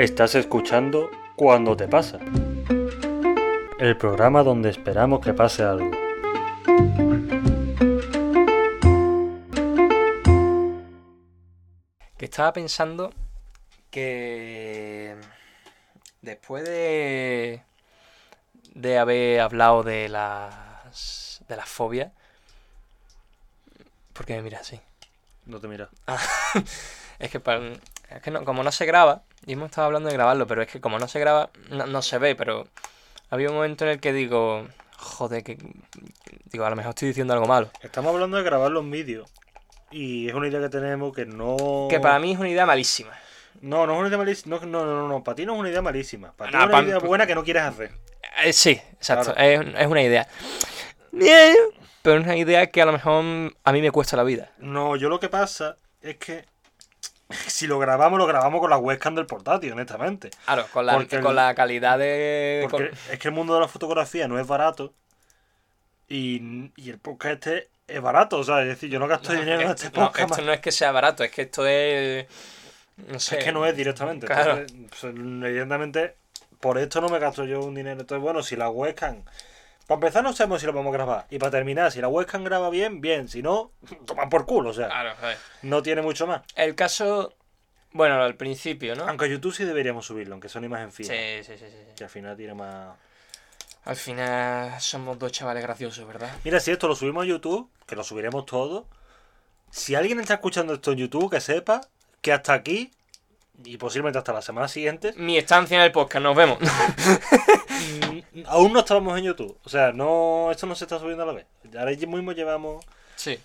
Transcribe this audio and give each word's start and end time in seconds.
Estás 0.00 0.34
escuchando 0.34 1.10
Cuando 1.36 1.76
te 1.76 1.86
pasa. 1.86 2.18
El 3.78 3.96
programa 3.98 4.42
donde 4.42 4.70
esperamos 4.70 5.20
que 5.20 5.34
pase 5.34 5.62
algo. 5.62 5.90
Que 12.16 12.24
estaba 12.24 12.52
pensando 12.52 13.12
que 13.90 15.16
después 16.22 16.64
de 16.64 17.62
de 18.74 18.98
haber 18.98 19.40
hablado 19.40 19.82
de 19.82 20.08
las 20.08 21.42
de 21.48 21.56
las 21.56 21.68
fobias 21.68 22.12
¿por 24.12 24.24
qué 24.24 24.36
me 24.36 24.42
miras 24.42 24.62
así? 24.62 24.80
No 25.50 25.60
te 25.60 25.68
mira. 25.68 25.88
Ah, 26.06 26.18
es 27.18 27.30
que, 27.30 27.40
para- 27.40 27.60
es 28.10 28.22
que 28.22 28.30
no- 28.30 28.44
como 28.44 28.62
no 28.62 28.72
se 28.72 28.86
graba, 28.86 29.22
y 29.46 29.52
hemos 29.54 29.66
estado 29.70 29.86
hablando 29.86 30.08
de 30.08 30.14
grabarlo, 30.14 30.46
pero 30.46 30.62
es 30.62 30.68
que 30.68 30.80
como 30.80 30.98
no 30.98 31.08
se 31.08 31.18
graba, 31.20 31.50
no, 31.70 31.86
no 31.86 32.02
se 32.02 32.18
ve, 32.18 32.34
pero 32.36 32.68
había 33.30 33.48
un 33.48 33.54
momento 33.56 33.84
en 33.84 33.90
el 33.92 34.00
que 34.00 34.12
digo, 34.12 34.66
joder, 34.96 35.42
que 35.42 35.58
digo, 36.52 36.64
a 36.64 36.70
lo 36.70 36.76
mejor 36.76 36.90
estoy 36.90 37.08
diciendo 37.08 37.32
algo 37.34 37.46
malo. 37.46 37.70
Estamos 37.82 38.12
hablando 38.14 38.36
de 38.36 38.42
grabar 38.44 38.70
los 38.70 38.88
vídeos. 38.88 39.30
Y 39.90 40.28
es 40.28 40.34
una 40.34 40.46
idea 40.46 40.60
que 40.60 40.68
tenemos 40.68 41.12
que 41.12 41.26
no. 41.26 41.88
Que 41.90 41.98
para 41.98 42.20
mí 42.20 42.32
es 42.32 42.38
una 42.38 42.48
idea 42.48 42.64
malísima. 42.64 43.10
No, 43.60 43.86
no 43.88 43.94
es 43.94 43.98
una 43.98 44.08
idea 44.08 44.18
malísima. 44.18 44.56
No, 44.60 44.66
no, 44.66 44.84
no, 44.86 44.94
no, 45.02 45.08
no. 45.08 45.24
Para 45.24 45.34
ti 45.34 45.44
no 45.44 45.54
es 45.54 45.58
una 45.60 45.68
idea 45.68 45.82
malísima. 45.82 46.32
Para 46.32 46.50
ti 46.52 46.56
No, 46.56 46.62
es 46.62 46.68
una 46.68 46.78
pa- 46.78 46.84
idea 46.84 46.98
buena 46.98 47.26
que 47.26 47.34
no 47.34 47.42
quieres 47.42 47.64
hacer. 47.64 47.90
Eh, 48.44 48.52
sí, 48.52 48.70
exacto, 48.92 49.34
Claro. 49.34 49.62
es, 49.68 49.74
es 49.80 49.86
una 49.88 50.02
idea. 50.02 50.28
Pero 52.02 52.18
es 52.18 52.24
una 52.24 52.36
idea 52.36 52.66
que 52.68 52.80
a 52.82 52.86
lo 52.86 52.92
mejor 52.92 53.24
a 53.64 53.72
mí 53.72 53.82
me 53.82 53.90
cuesta 53.90 54.16
la 54.16 54.22
vida. 54.24 54.50
No, 54.58 54.96
yo 54.96 55.08
lo 55.08 55.20
que 55.20 55.28
pasa 55.28 55.76
es 56.00 56.16
que. 56.16 56.44
Si 57.46 57.68
lo 57.68 57.78
grabamos, 57.78 58.18
lo 58.18 58.26
grabamos 58.26 58.60
con 58.60 58.70
la 58.70 58.76
webcam 58.78 59.14
del 59.14 59.26
portátil, 59.26 59.72
honestamente. 59.72 60.30
Claro, 60.46 60.66
con 60.72 60.84
la, 60.84 60.94
Porque 60.94 61.20
con 61.20 61.36
la 61.36 61.54
calidad 61.54 61.96
de... 61.96 62.66
Porque 62.68 62.88
con- 62.90 62.98
es 63.12 63.18
que 63.20 63.28
el 63.28 63.34
mundo 63.34 63.54
de 63.54 63.60
la 63.60 63.68
fotografía 63.68 64.26
no 64.26 64.36
es 64.40 64.46
barato. 64.48 64.94
Y, 66.08 66.72
y 66.74 66.90
el 66.90 66.98
podcast 66.98 67.34
este 67.46 67.68
es 67.86 68.00
barato. 68.02 68.38
O 68.38 68.42
sea, 68.42 68.62
es 68.62 68.66
decir, 68.68 68.90
yo 68.90 68.98
no 68.98 69.06
gasto 69.06 69.32
dinero 69.32 69.60
en 69.60 69.66
No, 69.68 69.74
este 69.74 69.86
no, 69.86 69.92
podcast. 69.92 70.18
esto 70.18 70.28
más- 70.38 70.44
no 70.44 70.52
es 70.52 70.60
que 70.60 70.72
sea 70.72 70.90
barato, 70.90 71.22
es 71.22 71.30
que 71.30 71.42
esto 71.42 71.64
es... 71.68 72.26
No 72.96 73.20
sé. 73.20 73.38
Es 73.38 73.44
que 73.44 73.52
no 73.52 73.64
es 73.64 73.76
directamente. 73.76 74.26
Claro. 74.26 74.56
Entonces, 74.58 74.88
pues, 75.00 75.14
evidentemente, 75.14 76.16
por 76.58 76.78
esto 76.78 77.00
no 77.00 77.08
me 77.10 77.20
gasto 77.20 77.44
yo 77.44 77.60
un 77.60 77.76
dinero. 77.76 78.00
Entonces, 78.00 78.20
bueno, 78.22 78.42
si 78.42 78.56
la 78.56 78.68
webcam. 78.70 79.22
Para 79.90 79.96
empezar, 79.96 80.22
no 80.22 80.32
sabemos 80.32 80.60
si 80.60 80.68
lo 80.68 80.78
a 80.78 80.92
grabar. 80.92 81.26
Y 81.30 81.40
para 81.40 81.50
terminar, 81.50 81.90
si 81.90 82.00
la 82.00 82.06
webcam 82.06 82.44
graba 82.44 82.70
bien, 82.70 83.00
bien. 83.00 83.28
Si 83.28 83.42
no, 83.42 83.72
toma 84.06 84.28
por 84.28 84.46
culo. 84.46 84.70
O 84.70 84.72
sea, 84.72 84.86
Claro, 84.86 85.14
no 85.62 85.82
tiene 85.82 86.00
mucho 86.00 86.28
más. 86.28 86.42
El 86.54 86.76
caso... 86.76 87.34
Bueno, 87.90 88.22
al 88.22 88.36
principio, 88.36 88.94
¿no? 88.94 89.08
Aunque 89.08 89.24
a 89.24 89.28
YouTube 89.28 89.52
sí 89.52 89.64
deberíamos 89.64 90.06
subirlo, 90.06 90.34
aunque 90.34 90.48
son 90.48 90.62
imagen 90.62 90.92
fija. 90.92 91.12
Sí, 91.12 91.42
sí, 91.42 91.58
sí. 91.58 91.64
sí. 91.68 91.94
Que 91.96 92.04
al 92.04 92.10
final 92.10 92.36
tiene 92.36 92.54
más. 92.54 92.96
Al 93.84 93.96
final 93.96 94.80
somos 94.80 95.18
dos 95.18 95.32
chavales 95.32 95.64
graciosos, 95.64 96.06
¿verdad? 96.06 96.30
Mira, 96.44 96.60
si 96.60 96.70
esto 96.70 96.86
lo 96.86 96.94
subimos 96.94 97.24
a 97.24 97.26
YouTube, 97.26 97.68
que 97.84 97.96
lo 97.96 98.04
subiremos 98.04 98.46
todo. 98.46 98.86
Si 99.72 99.96
alguien 99.96 100.20
está 100.20 100.34
escuchando 100.34 100.72
esto 100.72 100.92
en 100.92 100.98
YouTube, 100.98 101.32
que 101.32 101.40
sepa 101.40 101.80
que 102.20 102.32
hasta 102.32 102.52
aquí, 102.52 102.92
y 103.64 103.76
posiblemente 103.76 104.18
hasta 104.18 104.32
la 104.32 104.42
semana 104.42 104.68
siguiente, 104.68 105.14
Mi 105.16 105.36
estancia 105.36 105.76
en 105.76 105.82
el 105.82 105.90
podcast, 105.90 106.22
nos 106.22 106.36
vemos. 106.36 106.58
aún 108.46 108.72
no 108.72 108.80
estábamos 108.80 109.16
en 109.18 109.24
YouTube. 109.24 109.58
O 109.64 109.68
sea, 109.68 109.92
no 109.92 110.50
esto 110.50 110.66
no 110.66 110.74
se 110.74 110.84
está 110.84 110.98
subiendo 110.98 111.22
a 111.24 111.26
la 111.26 111.32
vez. 111.32 111.46
Ahora 111.76 111.90
mismo 111.92 112.32
llevamos. 112.32 112.84
sí. 113.16 113.38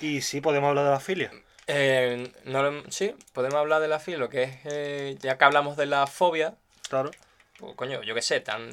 Y 0.00 0.22
sí, 0.22 0.40
podemos 0.40 0.68
hablar 0.68 0.84
de 0.84 0.90
la 0.92 1.00
filia. 1.00 1.30
Eh, 1.66 2.32
no 2.44 2.62
lo- 2.62 2.90
sí, 2.90 3.14
podemos 3.32 3.56
hablar 3.58 3.80
de 3.82 3.88
la 3.88 3.98
filo, 3.98 4.28
que 4.28 4.42
es... 4.44 4.58
eh, 4.64 5.16
ya 5.20 5.36
que 5.36 5.44
hablamos 5.44 5.76
de 5.76 5.86
la 5.86 6.06
fobia, 6.06 6.54
Claro, 6.88 7.10
pues 7.58 7.74
coño, 7.76 8.02
yo 8.02 8.14
qué 8.14 8.22
sé, 8.22 8.40
tan... 8.40 8.70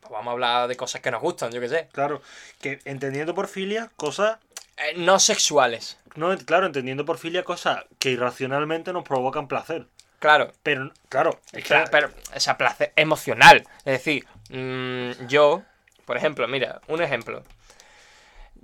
pues 0.00 0.10
vamos 0.10 0.28
a 0.28 0.32
hablar 0.32 0.68
de 0.68 0.76
cosas 0.76 1.00
que 1.00 1.10
nos 1.10 1.20
gustan, 1.22 1.50
yo 1.52 1.60
qué 1.60 1.68
sé. 1.68 1.88
claro. 1.92 2.20
Que 2.60 2.80
entendiendo 2.84 3.34
por 3.34 3.48
filia, 3.48 3.90
cosas. 3.96 4.38
Eh, 4.76 4.94
no 4.96 5.18
sexuales, 5.20 5.98
No, 6.16 6.36
claro, 6.38 6.66
entendiendo 6.66 7.04
por 7.04 7.18
filia, 7.18 7.44
cosas 7.44 7.84
que 7.98 8.10
irracionalmente 8.10 8.92
nos 8.92 9.04
provocan 9.04 9.46
placer. 9.48 9.86
claro. 10.18 10.52
Pero, 10.64 10.90
claro, 11.08 11.38
es 11.52 11.62
que. 11.62 11.68
Claro, 11.68 11.88
pero, 11.92 12.10
o 12.34 12.40
sea, 12.40 12.58
placer 12.58 12.92
emocional. 12.96 13.64
Es 13.78 13.84
decir, 13.98 14.26
mm, 14.50 15.26
yo, 15.26 15.62
por 16.04 16.16
ejemplo, 16.16 16.46
mira, 16.48 16.80
un 16.88 17.02
ejemplo. 17.02 17.42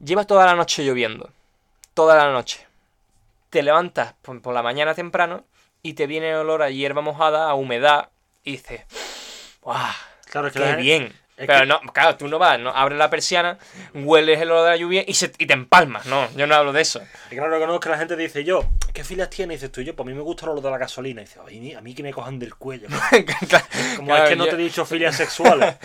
Llevas 0.03 0.27
toda 0.27 0.47
la 0.47 0.55
noche 0.55 0.85
lloviendo. 0.85 1.31
Toda 1.95 2.17
la 2.17 2.33
noche. 2.33 2.67
Te 3.51 3.63
levantas 3.63 4.15
por, 4.23 4.41
por 4.41 4.55
la 4.55 4.63
mañana 4.63 4.95
temprano 4.95 5.45
y 5.83 5.95
te 5.95 6.07
viene 6.07 6.35
olor 6.37 6.63
a 6.63 6.71
hierba 6.71 7.03
mojada, 7.03 7.49
a 7.51 7.55
humedad, 7.55 8.11
y 8.45 8.53
dices, 8.53 8.83
¡guau! 9.63 9.93
claro, 10.27 10.51
que 10.51 10.59
¡Qué 10.59 10.65
la- 10.65 10.77
bien! 10.77 11.13
Es 11.41 11.47
Pero 11.47 11.61
que- 11.61 11.67
no, 11.67 11.81
claro, 11.93 12.17
tú 12.17 12.29
no 12.29 12.39
vas, 12.39 12.59
no 12.61 12.71
abres 12.71 12.99
la 12.99 13.09
persiana, 13.11 13.59
hueles 13.95 14.41
el 14.41 14.51
olor 14.51 14.65
de 14.65 14.71
la 14.71 14.77
lluvia 14.77 15.05
y, 15.07 15.15
se, 15.15 15.33
y 15.39 15.47
te 15.47 15.53
empalmas. 15.55 16.07
No, 16.07 16.29
yo 16.37 16.47
no 16.47 16.55
hablo 16.55 16.73
de 16.73 16.83
eso. 16.83 17.01
Y 17.31 17.37
claro, 17.37 17.59
que 17.59 17.67
no 17.67 17.75
es 17.75 17.81
que 17.81 17.89
la 17.89 17.99
gente 17.99 18.15
dice 18.17 18.45
yo, 18.45 18.65
¿qué 18.93 19.05
filas 19.05 19.31
tienes? 19.31 19.55
Y 19.55 19.57
dices 19.57 19.73
tú, 19.73 19.81
yo, 19.81 19.97
pues 19.97 20.07
a 20.07 20.11
mí 20.11 20.15
me 20.15 20.23
gusta 20.23 20.45
el 20.47 20.51
olor 20.51 20.63
de 20.65 20.71
la 20.71 20.79
gasolina. 20.79 21.23
Y 21.23 21.25
dices, 21.25 21.39
a 21.39 21.45
mí, 21.45 21.75
a 21.75 21.81
mí 21.81 21.95
que 21.95 22.03
me 22.03 22.13
cojan 22.13 22.39
del 22.39 22.55
cuello. 22.55 22.89
Como 23.97 24.09
Claro, 24.09 24.25
es 24.25 24.31
que 24.31 24.37
no 24.37 24.45
te 24.47 24.55
he 24.55 24.57
dicho 24.59 24.85
filias 24.85 25.17
sexuales. 25.17 25.77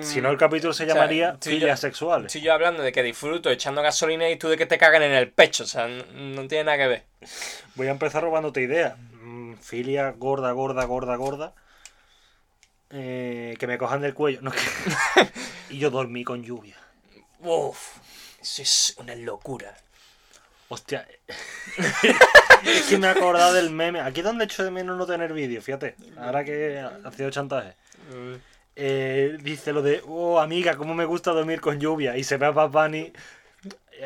Si 0.00 0.20
no, 0.20 0.30
el 0.30 0.38
capítulo 0.38 0.72
se 0.72 0.86
llamaría 0.86 1.36
filias 1.40 1.78
sexuales. 1.78 2.26
Estoy 2.26 2.40
yo 2.40 2.52
hablando 2.52 2.82
de 2.82 2.90
que 2.90 3.02
disfruto 3.02 3.48
echando 3.48 3.80
gasolina 3.80 4.28
y 4.28 4.34
tú 4.36 4.48
de 4.48 4.56
que 4.56 4.66
te 4.66 4.76
cagan 4.76 5.04
en 5.04 5.12
el 5.12 5.30
pecho. 5.30 5.62
O 5.62 5.66
sea, 5.68 5.86
no, 5.86 6.02
no 6.14 6.48
tiene 6.48 6.64
nada 6.64 6.78
que 6.78 6.86
ver. 6.88 7.02
Voy 7.76 7.86
a 7.86 7.92
empezar 7.92 8.24
robándote 8.24 8.60
ideas. 8.60 8.94
Mm, 9.22 9.54
filia 9.54 10.10
gorda, 10.16 10.50
gorda, 10.50 10.84
gorda, 10.84 11.14
gorda. 11.14 11.52
Eh, 12.90 13.56
que 13.58 13.66
me 13.66 13.78
cojan 13.78 14.00
del 14.00 14.14
cuello. 14.14 14.40
No, 14.42 14.52
y 15.70 15.78
yo 15.78 15.90
dormí 15.90 16.24
con 16.24 16.42
lluvia. 16.42 16.76
Uf, 17.40 17.98
eso 18.40 18.62
es 18.62 18.94
una 18.98 19.14
locura. 19.14 19.76
Hostia. 20.68 21.06
es 22.64 22.86
que 22.88 22.98
me 22.98 23.06
he 23.06 23.10
acordado 23.10 23.52
del 23.54 23.70
meme. 23.70 24.00
Aquí 24.00 24.20
es 24.20 24.24
donde 24.26 24.44
echo 24.44 24.64
de 24.64 24.70
menos 24.70 24.96
no 24.96 25.06
tener 25.06 25.32
vídeo, 25.32 25.62
fíjate. 25.62 25.96
Ahora 26.18 26.44
que 26.44 26.78
ha 26.78 27.12
sido 27.12 27.30
chantaje. 27.30 27.74
Eh, 28.76 29.38
dice 29.42 29.72
lo 29.72 29.82
de, 29.82 30.02
oh 30.06 30.38
amiga, 30.38 30.76
cómo 30.76 30.94
me 30.94 31.04
gusta 31.04 31.32
dormir 31.32 31.60
con 31.60 31.80
lluvia. 31.80 32.16
Y 32.16 32.24
se 32.24 32.36
ve 32.36 32.46
a 32.46 32.50
eh, 32.92 33.12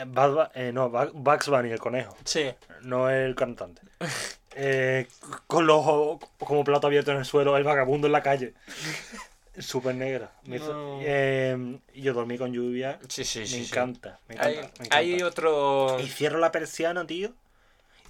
Bad 0.07 0.31
Bu- 0.33 0.51
eh, 0.55 0.73
no, 0.73 0.91
Bug- 0.91 1.13
Bugs 1.15 1.49
Bunny, 1.49 1.71
el 1.71 1.79
conejo. 1.79 2.17
Sí. 2.25 2.51
No 2.83 3.09
el 3.11 3.35
cantante. 3.35 3.83
Eh, 4.55 5.07
con 5.47 5.67
los 5.67 5.79
ojos 5.79 6.21
como 6.39 6.63
plato 6.63 6.87
abierto 6.87 7.11
en 7.11 7.17
el 7.17 7.25
suelo, 7.25 7.57
el 7.57 7.65
vagabundo 7.65 8.07
en 8.07 8.13
la 8.13 8.23
calle. 8.23 8.53
Súper 9.59 9.95
negra. 9.95 10.31
No. 10.45 10.99
eh, 11.01 11.79
yo 11.95 12.13
dormí 12.13 12.37
con 12.37 12.53
lluvia. 12.53 12.99
Sí, 13.09 13.25
sí, 13.25 13.39
me 13.41 13.47
sí. 13.47 13.65
sí. 13.65 13.71
encanta. 13.71 14.19
Me 14.29 14.35
encanta, 14.35 14.49
Hay, 14.51 14.57
me 14.57 14.63
encanta. 14.67 14.97
hay 14.99 15.23
otro. 15.23 15.99
Y 16.01 16.07
cierro 16.07 16.39
la 16.39 16.53
persiana, 16.53 17.07
tío. 17.07 17.33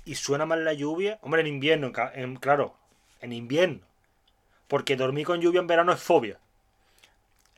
Y 0.04 0.16
suena 0.16 0.44
más 0.44 0.58
la 0.58 0.72
lluvia. 0.72 1.18
Hombre, 1.22 1.42
en 1.42 1.46
invierno, 1.46 1.92
en- 2.14 2.34
claro. 2.36 2.74
En 3.20 3.32
invierno. 3.32 3.78
Porque 4.66 4.96
dormir 4.96 5.26
con 5.26 5.40
lluvia 5.40 5.60
en 5.60 5.68
verano 5.68 5.92
es 5.92 6.00
fobia. 6.00 6.38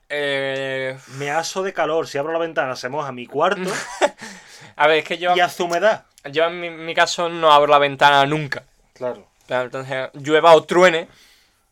Eh, 0.09 0.98
Me 1.19 1.31
aso 1.31 1.62
de 1.62 1.72
calor. 1.72 2.06
Si 2.06 2.19
abro 2.19 2.32
la 2.32 2.38
ventana 2.38 2.76
se 2.76 2.88
moja 2.88 3.12
mi 3.12 3.26
cuarto 3.26 3.70
a 4.76 4.87
ver, 4.87 4.98
es 4.98 5.04
que 5.04 5.19
yo, 5.19 5.34
y 5.37 5.41
hace 5.41 5.62
humedad. 5.62 6.04
yo 6.31 6.44
en 6.44 6.60
mi, 6.60 6.70
mi 6.70 6.94
caso 6.94 7.28
no 7.28 7.53
abro 7.53 7.70
la 7.70 7.78
ventana 7.78 8.25
nunca. 8.26 8.64
Claro. 8.94 9.26
Entonces, 9.48 10.10
llueva 10.14 10.54
o 10.54 10.64
truene. 10.64 11.09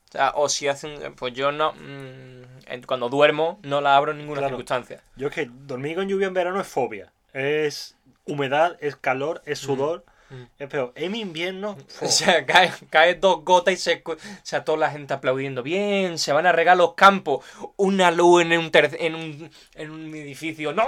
O, 0.08 0.12
sea, 0.12 0.32
o 0.36 0.48
si 0.48 0.68
hacen. 0.68 1.14
Pues 1.14 1.32
yo 1.34 1.52
no. 1.52 1.72
mm, 1.72 2.42
en- 2.66 2.82
cuando 2.86 3.08
duermo, 3.08 3.58
no 3.62 3.80
la 3.80 3.96
abro 3.96 4.12
en 4.12 4.18
ninguna 4.18 4.40
Claro. 4.40 4.50
circunstancia. 4.56 5.02
Yo 5.16 5.28
es 5.28 5.34
que 5.34 5.48
dormir 5.50 5.96
con 5.96 6.08
lluvia 6.08 6.26
en 6.26 6.34
verano 6.34 6.60
es 6.60 6.66
fobia. 6.66 7.10
Es 7.32 7.96
humedad, 8.26 8.76
es 8.80 8.96
calor, 8.96 9.42
es 9.46 9.58
sudor. 9.58 10.04
Mm. 10.06 10.11
Es 10.58 10.68
peor. 10.68 10.92
En 10.94 11.14
invierno, 11.14 11.76
O 12.00 12.06
sea, 12.08 12.44
cae, 12.46 12.72
cae 12.90 13.14
dos 13.16 13.44
gotas 13.44 13.74
y 13.74 13.76
se. 13.76 14.02
O 14.06 14.16
sea, 14.42 14.64
toda 14.64 14.78
la 14.78 14.90
gente 14.90 15.14
aplaudiendo. 15.14 15.62
Bien, 15.62 16.18
se 16.18 16.32
van 16.32 16.46
a 16.46 16.52
regar 16.52 16.76
los 16.76 16.94
campos. 16.94 17.44
Una 17.76 18.10
luz 18.10 18.42
en 18.42 18.52
un, 18.58 18.70
ter- 18.70 18.96
en 19.00 19.14
un, 19.14 19.50
en 19.74 19.90
un 19.90 20.14
edificio. 20.14 20.72
¡No! 20.72 20.84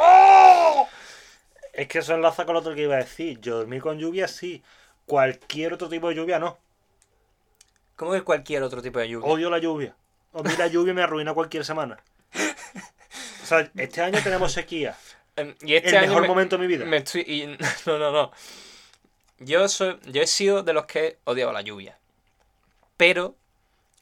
es 1.72 1.88
que 1.88 1.98
eso 1.98 2.14
enlaza 2.14 2.44
con 2.44 2.54
lo 2.54 2.60
otro 2.60 2.74
que 2.74 2.82
iba 2.82 2.94
a 2.94 2.98
decir. 2.98 3.40
Yo 3.40 3.56
dormir 3.58 3.82
con 3.82 3.98
lluvia 3.98 4.28
sí. 4.28 4.62
Cualquier 5.06 5.74
otro 5.74 5.88
tipo 5.88 6.08
de 6.08 6.14
lluvia 6.14 6.38
no. 6.38 6.56
¿Cómo 7.96 8.12
que 8.12 8.22
cualquier 8.22 8.62
otro 8.62 8.80
tipo 8.82 8.98
de 8.98 9.08
lluvia? 9.08 9.28
Odio 9.30 9.50
la 9.50 9.58
lluvia. 9.58 9.94
A 10.32 10.42
mí 10.42 10.50
la 10.58 10.66
lluvia 10.66 10.94
me 10.94 11.02
arruina 11.02 11.32
cualquier 11.34 11.64
semana. 11.64 11.98
O 13.42 13.46
sea, 13.46 13.70
este 13.76 14.00
año 14.00 14.20
tenemos 14.22 14.52
sequía. 14.52 14.96
Em, 15.36 15.52
Y 15.62 15.74
este 15.74 15.90
el 15.90 15.96
año 15.96 16.06
mejor 16.08 16.22
me- 16.22 16.28
momento 16.28 16.56
de 16.56 16.62
mi 16.62 16.68
vida. 16.68 16.84
Me 16.84 16.98
estoy. 16.98 17.22
y- 17.22 17.46
no, 17.86 17.98
no, 17.98 18.12
no. 18.12 18.30
Yo 19.44 19.68
soy. 19.68 19.98
Yo 20.06 20.22
he 20.22 20.26
sido 20.26 20.62
de 20.62 20.72
los 20.72 20.86
que 20.86 21.18
odiaba 21.24 21.52
la 21.52 21.62
lluvia. 21.62 21.98
Pero. 22.96 23.36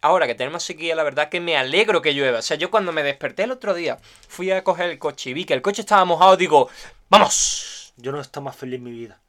Ahora 0.05 0.27
que 0.27 0.35
tenemos 0.35 0.65
sequía, 0.65 0.97
la 0.97 1.05
verdad 1.05 1.29
que 1.29 1.39
me 1.39 1.57
alegro 1.57 2.03
que 2.03 2.13
llueva. 2.13 2.41
O 2.41 2.43
sea, 2.43 2.57
yo 2.57 2.73
cuando 2.73 2.91
me 2.91 3.05
desperté 3.05 3.45
el 3.45 3.53
otro 3.53 3.73
día, 3.73 3.99
fui 4.27 4.51
a 4.51 4.65
coger 4.65 4.91
el 4.91 4.99
coche 4.99 5.31
y 5.31 5.33
vi 5.33 5.45
que 5.45 5.55
el 5.55 5.63
coche 5.63 5.83
estaba 5.83 6.05
mojado, 6.05 6.37
digo, 6.37 6.69
¡vamos! 7.09 7.93
Yo 7.97 8.11
no 8.11 8.19
he 8.19 8.21
estado 8.21 8.43
más 8.43 8.57
feliz 8.57 8.79
en 8.79 8.83
mi 8.83 8.91
vida. 8.91 9.21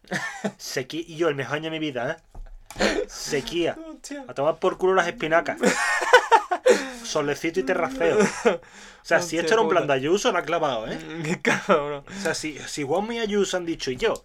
Sequía. 0.57 1.03
Y 1.05 1.15
yo, 1.15 1.29
el 1.29 1.35
mejor 1.35 1.57
año 1.57 1.65
de 1.65 1.69
mi 1.69 1.77
vida, 1.77 2.17
¿eh? 2.77 3.05
Sequía. 3.07 3.77
Hostia. 3.87 4.25
A 4.27 4.33
tomar 4.33 4.57
por 4.57 4.79
culo 4.79 4.95
las 4.95 5.07
espinacas. 5.07 5.59
Solecito 7.03 7.59
y 7.59 7.63
terraceo. 7.63 8.17
O 8.19 9.05
sea, 9.05 9.21
si 9.21 9.37
esto 9.37 9.53
era 9.53 9.61
un 9.61 9.69
plan 9.69 9.85
de 9.85 9.93
Ayuso, 9.93 10.31
lo 10.31 10.37
ha 10.37 10.43
clavado, 10.43 10.87
¿eh? 10.87 10.97
Qué 11.23 11.41
cabrón. 11.41 12.05
O 12.07 12.21
sea, 12.21 12.33
si, 12.33 12.57
si 12.59 12.83
Juanma 12.83 13.15
y 13.15 13.19
Ayuso 13.19 13.57
han 13.57 13.65
dicho, 13.65 13.91
y 13.91 13.97
yo, 13.97 14.23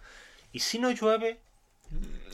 ¿y 0.51 0.61
si 0.61 0.79
no 0.79 0.89
llueve? 0.89 1.39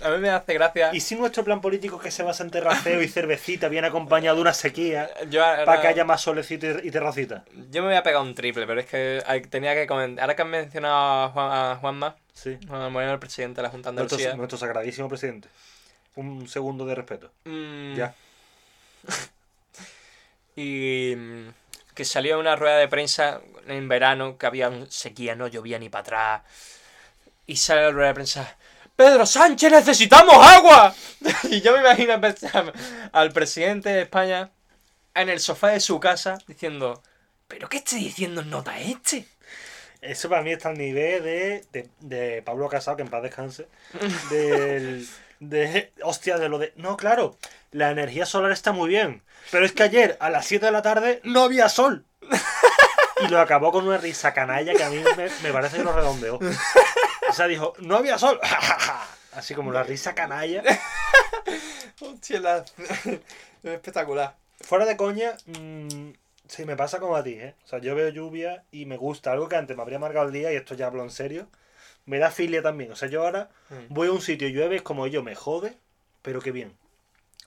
A 0.04 0.10
mí 0.10 0.18
me 0.18 0.30
hace 0.30 0.54
gracia. 0.54 0.90
¿Y 0.94 1.00
si 1.00 1.16
nuestro 1.16 1.44
plan 1.44 1.62
político 1.62 1.98
que 2.00 2.12
se 2.12 2.22
basa 2.24 2.44
en 2.44 2.52
terraceo 2.52 3.02
y 3.02 3.08
cervecita 3.08 3.70
viene 3.70 3.88
acompañado 3.88 4.36
de 4.36 4.42
una 4.42 4.54
sequía 4.54 5.10
Yo, 5.30 5.44
ahora- 5.44 5.66
para 5.66 5.82
que 5.82 5.88
haya 5.88 6.04
más 6.06 6.22
solecito 6.22 6.68
y, 6.84 6.92
terracita? 6.92 7.44
yo 7.72 7.82
me 7.82 7.88
voy 7.90 7.98
a 7.98 8.04
pegar 8.04 8.22
un 8.22 8.36
triple, 8.36 8.68
pero 8.68 8.80
es 8.80 8.86
que 8.88 9.22
tenía 9.50 9.74
que 9.74 9.88
comentar. 9.88 10.24
Ahora 10.24 10.36
que 10.36 10.42
han 10.42 10.50
mencionado 10.50 10.96
a, 11.26 11.30
Juan, 11.30 11.52
a 11.52 11.76
Juanma, 11.78 12.16
Sí. 12.34 12.58
Juan 12.68 12.92
Moreno, 12.92 13.14
el 13.14 13.20
presidente 13.20 13.58
de 13.58 13.64
la 13.64 13.70
Junta 13.70 13.90
de 13.92 13.96
Nuestro, 13.96 14.18
Andalucía. 14.18 14.38
nuestro 14.38 14.58
sagradísimo 14.58 15.08
presidente. 15.08 15.48
Un 16.16 16.48
segundo 16.50 16.86
de 16.86 16.96
respeto. 16.96 17.32
Mm, 17.46 17.96
Ya. 17.96 18.14
Y 20.56 21.14
mm, 21.16 21.48
que 21.94 22.06
salió 22.06 22.40
una 22.40 22.56
rueda 22.56 22.78
de 22.78 22.88
prensa 22.88 23.42
en 23.68 23.88
verano 23.88 24.38
que 24.38 24.46
había 24.46 24.72
sequía, 24.90 25.36
no 25.36 25.48
llovía 25.48 25.80
ni 25.80 25.90
para 25.90 26.02
atrás. 26.02 26.42
Y 27.48 27.58
sale 27.58 27.82
la 27.84 27.92
rueda 27.92 28.08
de 28.10 28.14
prensa. 28.14 28.56
Pedro 28.96 29.26
Sánchez, 29.26 29.72
necesitamos 29.72 30.36
agua. 30.36 30.96
y 31.50 31.62
yo 31.62 31.74
me 31.74 31.80
imagino 31.80 32.14
al 33.12 33.32
presidente 33.32 33.90
de 33.90 34.02
España 34.04 34.52
en 35.14 35.30
el 35.30 35.40
sofá 35.40 35.70
de 35.70 35.80
su 35.80 36.00
casa 36.00 36.38
diciendo, 36.48 37.02
¿pero 37.48 37.68
qué 37.68 37.78
estoy 37.78 38.00
diciendo 38.00 38.42
en 38.42 38.50
nota 38.50 38.80
este? 38.80 39.28
Eso 40.02 40.30
para 40.30 40.44
mí 40.44 40.52
está 40.52 40.70
al 40.70 40.78
nivel 40.78 41.24
de, 41.24 41.66
de, 41.72 41.90
de 42.00 42.42
Pablo 42.44 42.70
Casado, 42.70 42.98
que 42.98 43.04
en 43.04 43.10
paz 43.10 43.24
descanse. 43.24 43.68
Del, 44.30 45.08
de, 45.40 45.92
hostia, 46.04 46.38
de 46.38 46.48
lo 46.48 46.60
de... 46.60 46.74
No, 46.76 46.96
claro, 46.96 47.38
la 47.72 47.92
energía 47.92 48.26
solar 48.26 48.52
está 48.52 48.72
muy 48.72 48.90
bien. 48.90 49.24
Pero 49.52 49.66
es 49.66 49.72
que 49.72 49.84
ayer 49.84 50.16
a 50.20 50.30
las 50.30 50.46
7 50.46 50.68
de 50.68 50.72
la 50.72 50.82
tarde 50.82 51.22
no 51.24 51.44
había 51.44 51.70
sol. 51.70 52.06
Y 53.22 53.30
lo 53.30 53.40
acabó 53.40 53.72
con 53.72 53.88
una 53.88 53.98
risa 53.98 54.34
canalla 54.34 54.74
que 54.74 54.84
a 54.84 54.90
mí 54.90 54.98
me, 55.16 55.30
me 55.42 55.54
parece 55.54 55.78
que 55.78 55.84
lo 55.84 55.94
redondeó. 55.94 56.38
O 57.36 57.38
sea, 57.38 57.48
dijo, 57.48 57.74
no 57.80 57.98
había 57.98 58.18
sol. 58.18 58.40
Así 59.34 59.54
como 59.54 59.74
la 59.74 59.84
risa 59.84 60.16
canalla. 60.16 60.64
Hostia, 62.00 62.40
la... 62.40 62.64
espectacular. 63.64 64.38
Fuera 64.62 64.86
de 64.86 64.96
coña, 64.96 65.36
mm, 65.48 66.12
sí, 66.48 66.64
me 66.64 66.78
pasa 66.78 67.00
como 67.02 67.18
a 67.18 67.24
ti, 67.26 67.34
¿eh? 67.34 67.54
O 67.66 67.68
sea, 67.68 67.80
yo 67.80 67.94
veo 67.94 68.08
lluvia 68.08 68.64
y 68.72 68.86
me 68.86 68.96
gusta. 68.96 69.34
Algo 69.34 69.50
que 69.50 69.58
antes 69.58 69.76
me 69.76 69.82
habría 69.84 69.98
amargado 69.98 70.28
el 70.28 70.32
día, 70.32 70.54
y 70.54 70.56
esto 70.56 70.76
ya 70.76 70.88
hablo 70.88 71.04
en 71.04 71.10
serio. 71.12 71.50
Me 72.06 72.20
da 72.20 72.32
filia 72.32 72.62
también. 72.62 72.94
O 72.94 72.96
sea, 72.96 73.10
yo 73.10 73.26
ahora 73.26 73.50
Mm. 73.70 73.94
voy 73.94 74.08
a 74.08 74.12
un 74.14 74.22
sitio 74.22 74.48
y 74.48 74.54
llueve, 74.54 74.78
es 74.78 74.82
como 74.82 75.06
yo, 75.08 75.22
me 75.22 75.36
jode, 75.36 75.76
pero 76.22 76.40
qué 76.40 76.52
bien. 76.54 76.74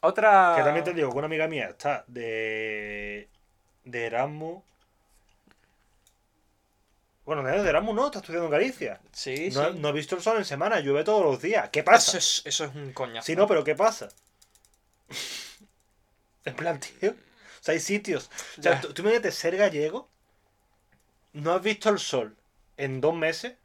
Otra... 0.03 0.53
Que 0.55 0.65
también 0.65 0.85
te 0.85 0.93
digo 0.93 1.11
que 1.11 1.17
una 1.17 1.29
amiga 1.29 1.49
mía 1.49 1.69
está 1.71 2.05
de. 2.09 3.27
de 3.85 4.05
Erasmus. 4.05 4.63
Bueno, 7.29 7.43
de 7.43 7.69
Erasmus, 7.69 7.95
no, 7.95 8.07
está 8.07 8.21
estudiando 8.21 8.47
en 8.47 8.53
Galicia. 8.53 9.01
Sí, 9.13 9.51
No, 9.53 9.71
sí. 9.71 9.79
no 9.79 9.91
he 9.91 9.93
visto 9.93 10.17
el 10.17 10.23
sol 10.23 10.39
en 10.39 10.47
semana, 10.47 10.81
llueve 10.81 11.05
todos 11.05 11.23
los 11.23 11.43
días. 11.43 11.69
¿Qué 11.69 11.81
Eso 11.81 11.85
pasa? 11.85 12.17
es, 12.17 12.41
eso 12.47 12.65
es 12.65 12.75
un 12.75 12.95
coñazo. 12.95 13.27
Sí, 13.27 13.37
no, 13.37 13.47
pero 13.47 13.63
¿qué 13.65 13.75
pasa? 13.75 14.09
En 16.47 16.57
plan, 16.57 16.81
tío. 16.81 17.11
O 17.11 17.15
sea, 17.63 17.75
hay 17.75 17.81
sitios. 17.81 18.31
O 18.59 18.63
sea, 18.63 18.81
tú, 18.81 18.95
tú 18.95 19.03
imagínate 19.03 19.31
ser 19.31 19.59
gallego, 19.59 20.09
no 21.35 21.53
has 21.53 21.61
visto 21.63 21.91
el 21.91 21.99
sol 21.99 22.35
en 22.79 23.03
dos 23.03 23.15
meses, 23.15 23.57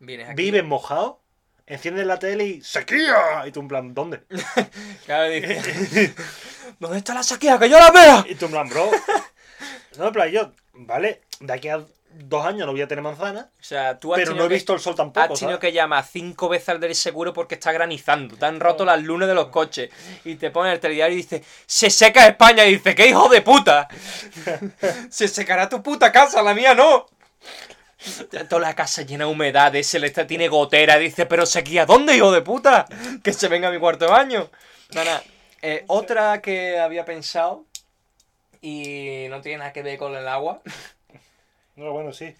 Vienes 0.00 0.28
aquí. 0.30 0.42
vives 0.42 0.64
mojado, 0.64 1.20
enciendes 1.66 2.06
la 2.06 2.18
tele 2.18 2.44
y 2.44 2.60
¡sequía! 2.62 3.46
Y 3.46 3.52
tú 3.52 3.60
en 3.60 3.68
plan, 3.68 3.94
¿dónde? 3.94 4.24
Claro, 5.06 5.28
dice, 5.30 6.12
¿Dónde 6.80 6.98
está 6.98 7.14
la 7.14 7.22
sequía? 7.22 7.56
¡Que 7.56 7.70
yo 7.70 7.78
la 7.78 7.92
vea! 7.92 8.24
Y 8.28 8.34
tú 8.34 8.46
en 8.46 8.50
plan, 8.50 8.68
bro. 8.68 8.90
No, 9.96 10.08
en 10.08 10.12
plan, 10.12 10.28
yo, 10.30 10.52
vale, 10.72 11.20
de 11.38 11.52
aquí 11.52 11.68
a 11.68 11.84
dos 12.22 12.44
años 12.46 12.66
no 12.66 12.72
voy 12.72 12.82
a 12.82 12.88
tener 12.88 13.02
manzana, 13.02 13.50
O 13.58 13.62
sea, 13.62 13.98
tú 13.98 14.14
has 14.14 14.20
pero 14.20 14.34
no 14.34 14.44
he 14.44 14.48
que- 14.48 14.54
visto 14.54 14.72
el 14.74 14.80
sol 14.80 14.94
tampoco. 14.94 15.32
Has 15.34 15.38
tenido 15.40 15.58
¿sabes? 15.58 15.70
que 15.70 15.72
llamar 15.76 16.04
cinco 16.04 16.48
veces 16.48 16.68
al 16.70 16.80
del 16.80 16.94
seguro 16.94 17.32
porque 17.32 17.54
está 17.56 17.72
granizando. 17.72 18.36
Te 18.36 18.44
han 18.46 18.60
roto 18.60 18.84
las 18.84 19.02
lunas 19.02 19.28
de 19.28 19.34
los 19.34 19.48
coches. 19.48 19.90
Y 20.24 20.36
te 20.36 20.50
ponen 20.50 20.72
el 20.72 20.80
telediario 20.80 21.14
y 21.14 21.22
dice, 21.22 21.42
se 21.66 21.90
seca 21.90 22.26
España. 22.26 22.64
Y 22.66 22.74
dice, 22.74 22.94
¡qué 22.94 23.08
hijo 23.08 23.28
de 23.28 23.42
puta! 23.42 23.88
se 25.10 25.28
secará 25.28 25.68
tu 25.68 25.82
puta 25.82 26.12
casa, 26.12 26.42
la 26.42 26.54
mía 26.54 26.74
no. 26.74 27.06
Toda 28.48 28.62
la 28.62 28.74
casa 28.74 29.02
llena 29.02 29.26
de 29.26 29.30
humedades, 29.30 29.86
se 29.86 29.98
le 29.98 30.06
está, 30.06 30.26
tiene 30.26 30.48
gotera. 30.48 30.96
Dice, 30.96 31.26
pero 31.26 31.44
sequía, 31.44 31.84
¿dónde, 31.84 32.16
hijo 32.16 32.32
de 32.32 32.40
puta? 32.42 32.86
Que 33.22 33.32
se 33.32 33.48
venga 33.48 33.68
a 33.68 33.70
mi 33.70 33.78
cuarto 33.78 34.06
de 34.06 34.10
baño. 34.10 34.50
Nada, 34.92 35.22
eh, 35.60 35.84
otra 35.86 36.40
que 36.40 36.78
había 36.78 37.04
pensado 37.04 37.66
y 38.62 39.26
no 39.28 39.40
tiene 39.40 39.58
nada 39.58 39.72
que 39.72 39.82
ver 39.82 39.98
con 39.98 40.14
el 40.14 40.26
agua 40.28 40.62
No, 41.80 41.92
bueno, 41.92 42.12
sí. 42.12 42.34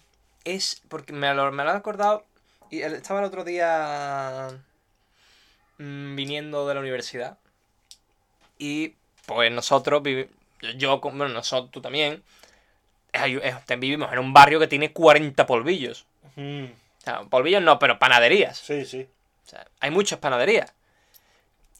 es 0.45 0.83
porque 0.87 1.13
me 1.13 1.33
lo, 1.33 1.51
me 1.51 1.63
lo 1.63 1.71
he 1.71 1.75
acordado 1.75 2.23
y 2.69 2.83
estaba 2.83 3.21
el 3.21 3.25
otro 3.25 3.43
día 3.43 4.49
mm, 5.79 6.15
viniendo 6.15 6.67
de 6.67 6.75
la 6.75 6.79
universidad 6.79 7.39
y 8.59 8.93
pues 9.25 9.51
nosotros 9.51 10.03
yo 10.77 11.01
como 11.01 11.17
bueno, 11.17 11.33
nosotros 11.33 11.71
tú 11.71 11.81
también 11.81 12.21
eh, 13.13 13.55
vivimos 13.79 14.13
en 14.13 14.19
un 14.19 14.31
barrio 14.31 14.59
que 14.59 14.67
tiene 14.67 14.93
40 14.93 15.47
polvillos. 15.47 16.05
Mm, 16.35 16.65
o 16.65 17.01
sea, 17.03 17.21
polvillos 17.23 17.63
no 17.63 17.79
pero 17.79 17.97
panaderías. 17.97 18.59
Sí, 18.59 18.85
sí. 18.85 19.09
o 19.47 19.49
sea, 19.49 19.65
hay 19.79 19.89
muchas 19.89 20.19
panaderías. 20.19 20.71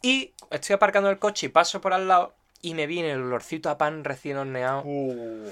Y 0.02 0.32
estoy 0.50 0.74
aparcando 0.74 1.10
el 1.10 1.20
coche 1.20 1.46
y 1.46 1.50
paso 1.50 1.80
por 1.80 1.92
al 1.92 2.08
lado 2.08 2.34
y 2.60 2.74
me 2.74 2.88
viene 2.88 3.12
el 3.12 3.22
olorcito 3.22 3.70
a 3.70 3.78
pan 3.78 4.02
recién 4.02 4.36
horneado. 4.36 4.82
Uh, 4.84 5.48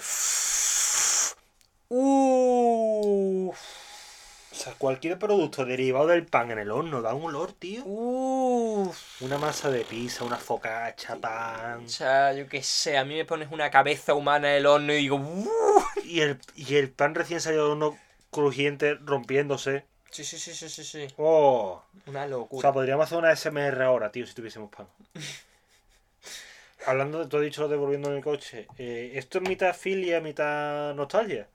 Uh, 1.93 3.51
o 3.51 4.55
sea, 4.55 4.75
cualquier 4.79 5.19
producto 5.19 5.65
derivado 5.65 6.07
del 6.07 6.25
pan 6.25 6.53
en 6.53 6.61
el 6.61 6.71
horno 6.71 7.03
da 7.03 7.15
un 7.15 7.25
olor, 7.25 7.53
tío. 7.53 7.83
uh, 7.85 8.93
Una 9.23 9.39
masa 9.39 9.71
de 9.71 9.85
pizza, 9.85 10.23
una 10.25 10.37
focaccia, 10.37 11.17
pan. 11.17 11.85
O 11.85 11.89
sea, 11.89 12.33
yo 12.33 12.47
qué 12.49 12.63
sé, 12.63 12.97
a 12.97 13.05
mí 13.05 13.17
me 13.17 13.25
pones 13.25 13.51
una 13.51 13.71
cabeza 13.73 14.15
humana 14.15 14.51
en 14.53 14.59
el 14.59 14.67
horno 14.67 14.93
y 14.93 14.99
digo, 14.99 15.17
"Uh". 15.17 15.83
Y 16.05 16.21
el, 16.21 16.39
y 16.55 16.77
el 16.77 16.91
pan 16.91 17.17
recién 17.17 17.41
salido 17.41 17.65
del 17.65 17.73
horno 17.73 17.99
crujiente, 18.31 18.95
rompiéndose. 18.95 19.85
Sí, 20.11 20.23
sí, 20.23 20.39
sí, 20.39 20.55
sí, 20.55 20.69
sí, 20.69 20.85
sí. 20.85 21.07
Oh. 21.17 21.83
Una 22.07 22.25
O 22.27 22.29
locura. 22.29 22.63
sea, 22.63 22.73
podríamos 22.73 23.07
hacer 23.07 23.19
una 23.19 23.33
SMR 23.33 23.83
ahora, 23.85 24.13
tío, 24.13 24.27
si 24.29 24.35
tuviésemos 24.35 24.71
pan. 24.71 24.87
Hablando 26.87 27.19
de, 27.19 27.27
tú 27.27 27.37
has 27.37 27.43
dicho 27.43 27.63
lo 27.63 27.69
de 27.69 27.77
volviendo 27.77 28.11
en 28.11 28.17
el 28.19 28.23
coche. 28.23 28.67
eh, 28.79 29.11
esto 29.15 29.39
es 29.39 29.49
mitad 29.49 29.75
filia, 29.75 30.21
mitad 30.21 30.95
nostalgia. 30.95 31.49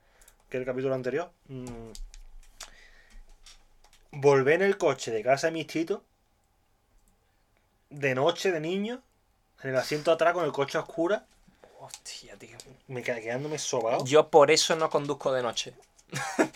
Que 0.48 0.58
el 0.58 0.64
capítulo 0.64 0.94
anterior. 0.94 1.30
Mm. 1.48 1.90
Volver 4.12 4.54
en 4.54 4.62
el 4.62 4.78
coche 4.78 5.10
de 5.10 5.22
casa 5.22 5.48
de 5.48 5.52
mis 5.52 5.66
titos. 5.66 6.00
De 7.90 8.14
noche, 8.14 8.52
de 8.52 8.60
niño. 8.60 9.02
En 9.62 9.70
el 9.70 9.76
asiento 9.76 10.12
atrás 10.12 10.32
con 10.34 10.44
el 10.44 10.52
coche 10.52 10.78
a 10.78 10.82
oscura. 10.82 11.26
Hostia, 11.80 12.36
tío. 12.36 12.56
Me 12.88 13.02
queda- 13.02 13.20
quedándome 13.20 13.58
sobado. 13.58 14.04
Yo 14.04 14.28
por 14.28 14.50
eso 14.50 14.76
no 14.76 14.88
conduzco 14.90 15.32
de 15.32 15.42
noche. 15.42 15.74
o 16.38 16.46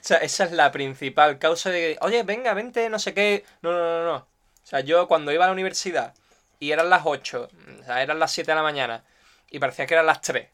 sea, 0.00 0.18
esa 0.18 0.44
es 0.44 0.52
la 0.52 0.72
principal 0.72 1.38
causa 1.38 1.70
de, 1.70 1.98
oye, 2.00 2.22
venga, 2.22 2.54
vente, 2.54 2.88
no 2.88 2.98
sé 2.98 3.14
qué. 3.14 3.44
No, 3.62 3.72
no, 3.72 3.78
no, 3.78 4.04
no. 4.04 4.16
O 4.16 4.66
sea, 4.66 4.80
yo 4.80 5.06
cuando 5.06 5.32
iba 5.32 5.44
a 5.44 5.48
la 5.48 5.52
universidad 5.52 6.14
y 6.58 6.72
eran 6.72 6.88
las 6.88 7.02
8, 7.04 7.50
o 7.80 7.84
sea, 7.84 8.02
eran 8.02 8.18
las 8.18 8.32
7 8.32 8.50
de 8.50 8.54
la 8.54 8.62
mañana 8.62 9.04
y 9.50 9.58
parecía 9.58 9.86
que 9.86 9.94
eran 9.94 10.06
las 10.06 10.22
3. 10.22 10.48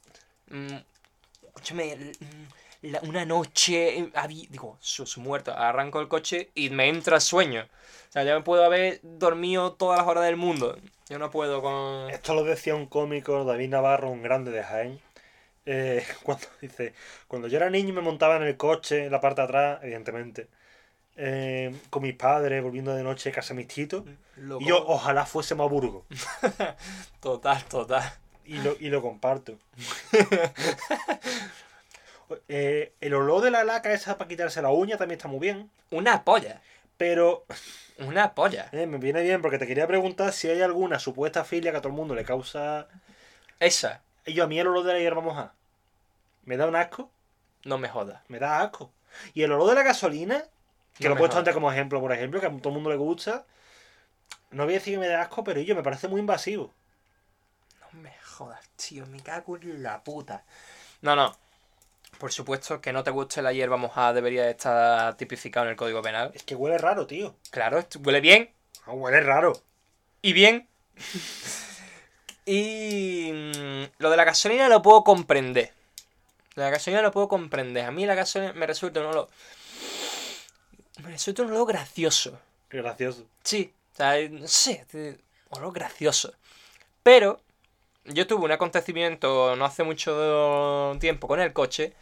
Escúchame, 1.60 1.94
mm, 1.94 2.88
la- 2.90 3.00
una 3.02 3.24
noche, 3.26 3.98
eh, 3.98 4.10
habí- 4.14 4.46
digo, 4.48 4.78
sus 4.80 5.18
muerto, 5.18 5.52
arranco 5.54 6.00
el 6.00 6.08
coche 6.08 6.50
y 6.54 6.70
me 6.70 6.88
entra 6.88 7.20
sueño. 7.20 7.68
O 8.08 8.12
sea, 8.12 8.24
ya 8.24 8.34
me 8.34 8.40
puedo 8.42 8.64
haber 8.64 9.00
dormido 9.02 9.72
todas 9.74 9.98
las 9.98 10.08
horas 10.08 10.24
del 10.24 10.36
mundo. 10.36 10.78
Yo 11.10 11.18
no 11.18 11.30
puedo 11.30 11.60
con... 11.60 12.08
Esto 12.10 12.34
lo 12.34 12.44
decía 12.44 12.74
un 12.74 12.86
cómico, 12.86 13.44
David 13.44 13.68
Navarro, 13.68 14.10
un 14.10 14.22
grande 14.22 14.50
de 14.50 14.62
Jaén. 14.64 15.00
eh, 15.66 16.02
cuando 16.22 16.46
dice, 16.62 16.94
cuando 17.28 17.46
yo 17.46 17.58
era 17.58 17.68
niño 17.68 17.92
me 17.92 18.00
montaba 18.00 18.36
en 18.36 18.42
el 18.44 18.56
coche, 18.56 19.04
en 19.04 19.12
la 19.12 19.20
parte 19.20 19.42
de 19.42 19.44
atrás, 19.44 19.80
evidentemente, 19.82 20.48
eh, 21.16 21.76
con 21.90 22.02
mis 22.02 22.14
padres, 22.14 22.62
volviendo 22.62 22.94
de 22.94 23.02
noche 23.02 23.28
a 23.28 23.32
casa 23.32 23.48
de 23.52 23.58
mis 23.58 23.68
titos. 23.68 24.04
Loco. 24.36 24.64
Y 24.64 24.68
yo 24.68 24.82
ojalá 24.88 25.26
fuésemos 25.26 25.66
a 25.66 25.68
Burgos. 25.68 26.04
Total, 27.20 27.62
total. 27.66 28.10
Y 28.50 28.58
lo, 28.58 28.76
y 28.80 28.88
lo 28.90 29.00
comparto. 29.00 29.56
Eh, 32.48 32.92
el 33.00 33.14
olor 33.14 33.42
de 33.42 33.50
la 33.50 33.64
laca 33.64 33.92
esa 33.92 34.16
para 34.16 34.28
quitarse 34.28 34.62
la 34.62 34.70
uña 34.70 34.96
también 34.96 35.16
está 35.18 35.26
muy 35.26 35.40
bien. 35.40 35.68
Una 35.90 36.22
polla. 36.22 36.60
Pero 36.96 37.44
Una 37.98 38.34
polla. 38.34 38.68
eh, 38.70 38.86
me 38.86 38.98
viene 38.98 39.22
bien 39.22 39.42
porque 39.42 39.58
te 39.58 39.66
quería 39.66 39.88
preguntar 39.88 40.32
si 40.32 40.48
hay 40.48 40.60
alguna 40.62 41.00
supuesta 41.00 41.44
filia 41.44 41.72
que 41.72 41.78
a 41.78 41.80
todo 41.80 41.88
el 41.90 41.96
mundo 41.96 42.14
le 42.14 42.24
causa... 42.24 42.86
Esa. 43.58 44.02
Y 44.24 44.34
yo 44.34 44.44
a 44.44 44.46
mí 44.46 44.60
el 44.60 44.68
olor 44.68 44.84
de 44.84 44.92
la 44.92 44.98
hierba 45.00 45.20
mojada. 45.22 45.54
Me 46.44 46.56
da 46.56 46.66
un 46.68 46.76
asco. 46.76 47.10
No 47.64 47.78
me 47.78 47.88
jodas. 47.88 48.20
Me 48.28 48.38
da 48.38 48.60
asco. 48.60 48.92
Y 49.34 49.42
el 49.42 49.50
olor 49.50 49.68
de 49.70 49.74
la 49.74 49.82
gasolina 49.82 50.44
Que 50.98 51.04
No 51.08 51.10
lo 51.10 51.14
he 51.16 51.18
puesto 51.18 51.34
jodas. 51.34 51.38
antes 51.40 51.54
como 51.54 51.72
ejemplo, 51.72 52.00
por 52.00 52.12
ejemplo, 52.12 52.40
que 52.40 52.46
a 52.46 52.50
todo 52.50 52.68
el 52.68 52.74
mundo 52.74 52.90
le 52.90 52.96
gusta. 52.96 53.44
No 54.52 54.66
voy 54.66 54.74
a 54.74 54.78
decir 54.78 54.94
que 54.94 55.00
me 55.00 55.08
dé 55.08 55.16
asco, 55.16 55.42
pero 55.42 55.60
yo 55.60 55.74
me 55.74 55.82
parece 55.82 56.06
muy 56.06 56.20
invasivo. 56.20 56.72
No 57.92 58.00
me 58.02 58.12
jodas, 58.24 58.60
tío, 58.76 59.06
me 59.06 59.20
cago 59.22 59.56
en 59.56 59.82
la 59.82 60.02
puta. 60.02 60.44
No, 61.02 61.16
no. 61.16 61.36
Por 62.18 62.32
supuesto 62.32 62.80
que 62.80 62.92
no 62.92 63.02
te 63.02 63.10
guste 63.10 63.40
la 63.42 63.52
hierba 63.52 63.76
mojada 63.76 64.12
debería 64.12 64.50
estar 64.50 65.16
tipificado 65.16 65.66
en 65.66 65.70
el 65.70 65.76
Código 65.76 66.02
Penal. 66.02 66.30
Es 66.34 66.42
que 66.42 66.54
huele 66.54 66.76
raro, 66.78 67.06
tío. 67.06 67.34
Claro, 67.50 67.84
huele 68.04 68.20
bien 68.20 68.50
Ah, 68.86 68.92
huele 68.92 69.20
raro. 69.20 69.52
y 70.22 70.32
bien. 70.32 70.68
y 72.44 73.30
mm, 73.32 73.84
lo 73.98 74.10
de 74.10 74.16
la 74.16 74.24
gasolina 74.24 74.68
lo 74.68 74.82
puedo 74.82 75.04
comprender. 75.04 75.72
Lo 76.54 76.62
de 76.62 76.68
la 76.68 76.76
gasolina 76.76 77.02
lo 77.02 77.12
puedo 77.12 77.28
comprender. 77.28 77.84
A 77.84 77.90
mí 77.90 78.06
la 78.06 78.14
gasolina 78.14 78.52
me 78.52 78.66
resulta 78.66 79.00
un 79.00 79.06
olor... 79.06 79.28
Me 81.02 81.10
resulta 81.10 81.42
un 81.42 81.50
olor 81.52 81.66
gracioso. 81.68 82.38
Gracioso. 82.68 83.24
Sí, 83.42 83.72
o 83.94 83.96
sea, 83.96 84.28
no 84.28 84.46
sé, 84.46 84.84
olor 85.50 85.72
gracioso. 85.72 86.34
Pero 87.02 87.40
yo 88.04 88.26
tuve 88.26 88.44
un 88.44 88.52
acontecimiento 88.52 89.54
no 89.56 89.64
hace 89.64 89.82
mucho 89.82 90.96
tiempo 91.00 91.28
con 91.28 91.40
el 91.40 91.52
coche 91.52 91.92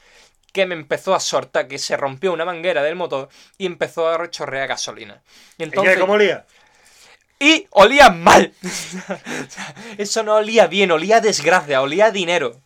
que 0.53 0.67
me 0.67 0.75
empezó 0.75 1.15
a 1.15 1.21
sortar, 1.21 1.69
que 1.69 1.79
se 1.79 1.97
rompió 1.97 2.33
una 2.33 2.45
manguera 2.45 2.83
del 2.83 2.97
motor 2.97 3.29
y 3.59 3.67
empezó 3.67 4.09
a 4.09 4.17
rechorrear 4.17 4.69
gasolina. 4.69 5.23
Y 5.59 5.63
¿Y 5.63 5.65
entonces, 5.65 5.95
qué? 5.95 6.01
¿Cómo 6.01 6.15
olía? 6.15 6.47
y 7.41 7.67
olía 7.71 8.11
mal. 8.11 8.53
Eso 9.99 10.23
no 10.23 10.37
olía 10.37 10.67
bien, 10.67 10.91
olía 10.91 11.21
desgracia, 11.21 11.83
olía 11.83 12.11
dinero. 12.11 12.61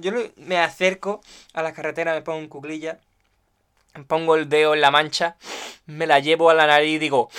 Yo 0.00 0.12
me 0.36 0.58
acerco 0.58 1.22
a 1.52 1.62
la 1.62 1.72
carretera, 1.72 2.14
me 2.14 2.22
pongo 2.22 2.38
en 2.38 2.48
cuclilla, 2.48 2.98
pongo 4.06 4.36
el 4.36 4.48
dedo 4.48 4.74
en 4.74 4.80
la 4.80 4.90
mancha, 4.90 5.36
me 5.86 6.06
la 6.06 6.20
llevo 6.20 6.50
a 6.50 6.54
la 6.54 6.66
nariz 6.66 6.96
y 6.96 6.98
digo, 6.98 7.30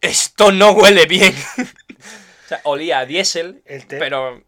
esto 0.00 0.50
no 0.52 0.72
huele 0.72 1.06
bien. 1.06 1.34
o 1.58 2.48
sea, 2.48 2.60
olía 2.64 3.00
a 3.00 3.06
diésel, 3.06 3.62
pero 3.88 4.42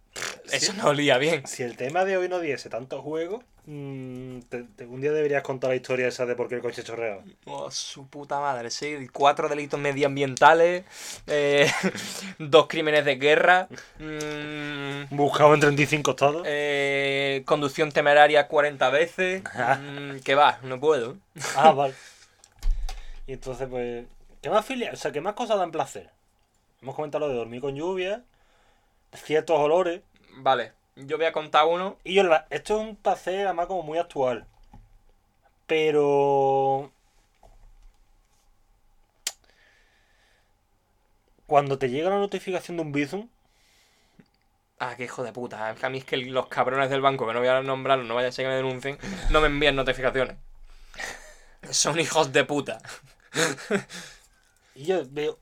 eso 0.52 0.72
Sí. 0.72 0.78
no 0.78 0.88
olía 0.88 1.18
bien. 1.18 1.46
Si 1.46 1.62
el 1.62 1.76
tema 1.76 2.04
de 2.04 2.16
hoy 2.16 2.28
no 2.28 2.38
diese 2.40 2.68
tanto 2.70 3.02
juego, 3.02 3.42
mm, 3.66 4.40
te- 4.48 4.64
te- 4.64 4.86
un 4.86 5.00
día 5.00 5.12
deberías 5.12 5.42
contar 5.42 5.70
la 5.70 5.76
historia 5.76 6.08
esa 6.08 6.26
de 6.26 6.34
por 6.34 6.48
qué 6.48 6.56
el 6.56 6.60
coche 6.60 6.82
chorreaba. 6.82 7.22
Oh, 7.46 7.70
su 7.70 8.06
puta 8.08 8.40
madre, 8.40 8.70
sí. 8.70 9.08
Cuatro 9.12 9.48
delitos 9.48 9.78
medioambientales, 9.80 10.84
eh, 11.26 11.70
dos 12.38 12.66
crímenes 12.68 13.04
de 13.04 13.16
guerra, 13.16 13.68
mm, 13.98 15.14
Buscado 15.16 15.54
en 15.54 15.60
35 15.60 16.10
estados. 16.12 16.42
Eh, 16.46 17.42
conducción 17.46 17.90
temeraria 17.92 18.46
40 18.48 18.90
veces. 18.90 19.42
Mm, 19.80 20.20
que 20.20 20.34
va, 20.34 20.58
no 20.62 20.78
puedo. 20.80 21.16
Ah, 21.56 21.72
vale. 21.72 21.94
Y 23.26 23.32
entonces, 23.34 23.68
pues. 23.68 24.04
¿Qué 24.42 24.48
más 24.50 24.64
filia? 24.64 24.90
O 24.92 24.96
sea, 24.96 25.12
¿qué 25.12 25.20
más 25.20 25.34
cosas 25.34 25.58
dan 25.58 25.70
placer? 25.70 26.10
Hemos 26.80 26.94
comentado 26.94 27.26
lo 27.26 27.30
de 27.32 27.36
dormir 27.38 27.60
con 27.60 27.76
lluvia, 27.76 28.22
ciertos 29.12 29.58
olores. 29.58 30.00
Vale, 30.38 30.72
yo 30.96 31.16
voy 31.18 31.26
a 31.26 31.32
contar 31.32 31.66
uno. 31.66 31.98
Y 32.04 32.14
yo, 32.14 32.22
la- 32.24 32.46
esto 32.50 32.80
es 32.80 32.88
un 32.88 32.96
placer, 32.96 33.46
además, 33.46 33.66
como 33.66 33.82
muy 33.82 33.98
actual. 33.98 34.46
Pero. 35.66 36.92
Cuando 41.46 41.78
te 41.78 41.90
llega 41.90 42.08
la 42.08 42.16
notificación 42.18 42.78
de 42.78 42.82
un 42.82 42.92
Bizum, 42.92 43.28
Ah, 44.78 44.94
qué 44.96 45.04
hijo 45.04 45.22
de 45.22 45.32
puta. 45.32 45.68
A 45.80 45.88
mí 45.90 45.98
es 45.98 46.04
que 46.04 46.16
los 46.16 46.48
cabrones 46.48 46.88
del 46.90 47.02
banco, 47.02 47.26
que 47.26 47.34
no 47.34 47.40
voy 47.40 47.48
a 47.48 47.60
nombrarlos, 47.62 48.06
no 48.08 48.14
vaya 48.14 48.28
a 48.28 48.32
ser 48.32 48.44
que 48.46 48.48
me 48.48 48.56
denuncien, 48.56 48.98
no 49.30 49.40
me 49.42 49.46
envían 49.48 49.76
notificaciones. 49.76 50.36
Son 51.70 51.98
hijos 52.00 52.32
de 52.32 52.44
puta. 52.44 52.78
y 54.74 54.84
yo 54.84 55.02
veo. 55.10 55.38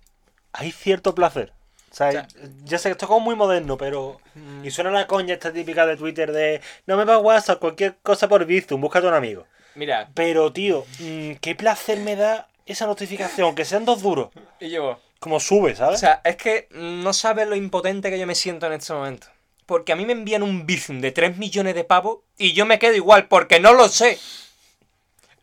Hay 0.53 0.73
cierto 0.73 1.15
placer. 1.15 1.53
O 2.01 2.11
sea, 2.11 2.11
O 2.11 2.13
sea- 2.13 2.27
ya 2.65 2.79
sé 2.79 2.89
que 2.89 2.93
esto 2.93 3.07
es 3.07 3.09
como 3.09 3.21
muy 3.21 3.35
moderno, 3.35 3.77
pero. 3.77 4.21
Mm, 4.35 4.65
Y 4.65 4.71
suena 4.71 4.91
la 4.91 5.07
coña 5.09 5.35
esta 5.35 5.53
típica 5.53 5.85
de 5.85 5.97
Twitter 5.97 6.31
de. 6.33 6.61
No 6.87 6.97
me 6.97 7.05
va 7.05 7.19
WhatsApp, 7.19 7.59
cualquier 7.59 7.97
cosa 8.03 8.29
por 8.29 8.45
Bizum, 8.45 8.81
búscate 8.81 9.07
un 9.09 9.15
amigo. 9.15 9.47
Mira, 9.75 10.09
Pero, 10.15 10.53
tío, 10.53 10.85
mm, 11.01 11.33
qué 11.41 11.55
placer 11.57 11.99
me 11.99 12.15
da 12.17 12.49
esa 12.67 12.87
notificación, 12.87 13.47
aunque 13.47 13.65
sean 13.65 13.85
dos 13.85 14.01
duros. 14.03 14.31
y 14.61 14.71
yo. 14.71 15.01
Como 15.19 15.41
sube, 15.41 15.73
O 15.73 15.77
¿sabes? 15.77 15.99
sea, 15.99 16.21
es 16.25 16.37
que 16.37 16.69
no 16.71 17.13
sabes 17.13 17.49
lo 17.49 17.57
impotente 17.57 18.11
que 18.11 18.19
yo 18.21 18.27
me 18.29 18.37
siento 18.37 18.67
en 18.67 18.75
este 18.75 18.93
momento. 18.93 19.27
Porque 19.67 19.93
a 19.93 19.97
mí 19.97 20.07
me 20.07 20.13
envían 20.13 20.45
un 20.45 20.65
bizum 20.67 21.01
de 21.01 21.11
3 21.11 21.37
millones 21.37 21.75
de 21.75 21.83
pavos 21.85 22.19
y 22.39 22.53
yo 22.53 22.65
me 22.67 22.79
quedo 22.79 22.95
igual 22.95 23.27
porque 23.27 23.59
no 23.61 23.73
lo 23.75 23.89
sé. 23.89 24.19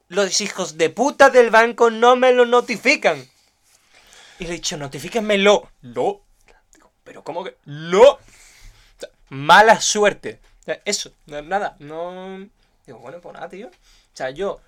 Los 0.07 0.39
hijos 0.41 0.77
de 0.77 0.89
puta 0.89 1.29
del 1.29 1.49
banco 1.49 1.89
no 1.89 2.15
me 2.15 2.31
lo 2.31 2.45
notifican. 2.45 3.27
Y 4.39 4.45
le 4.45 4.49
he 4.51 4.53
dicho, 4.53 4.77
notifíquenmelo. 4.77 5.69
No. 5.81 6.21
Pero 7.05 7.23
¿cómo 7.23 7.45
que? 7.45 7.55
No. 7.65 8.03
O 8.03 8.19
sea, 8.99 9.09
mala 9.29 9.79
suerte. 9.81 10.39
O 10.61 10.65
sea, 10.65 10.81
eso, 10.85 11.11
no- 11.27 11.41
nada, 11.43 11.77
no... 11.79 12.49
Digo, 12.85 12.99
bueno, 12.99 13.19
pues 13.21 13.33
nada, 13.35 13.49
tío. 13.49 13.67
O 13.67 13.71
sea, 14.15 14.31
yo... 14.31 14.59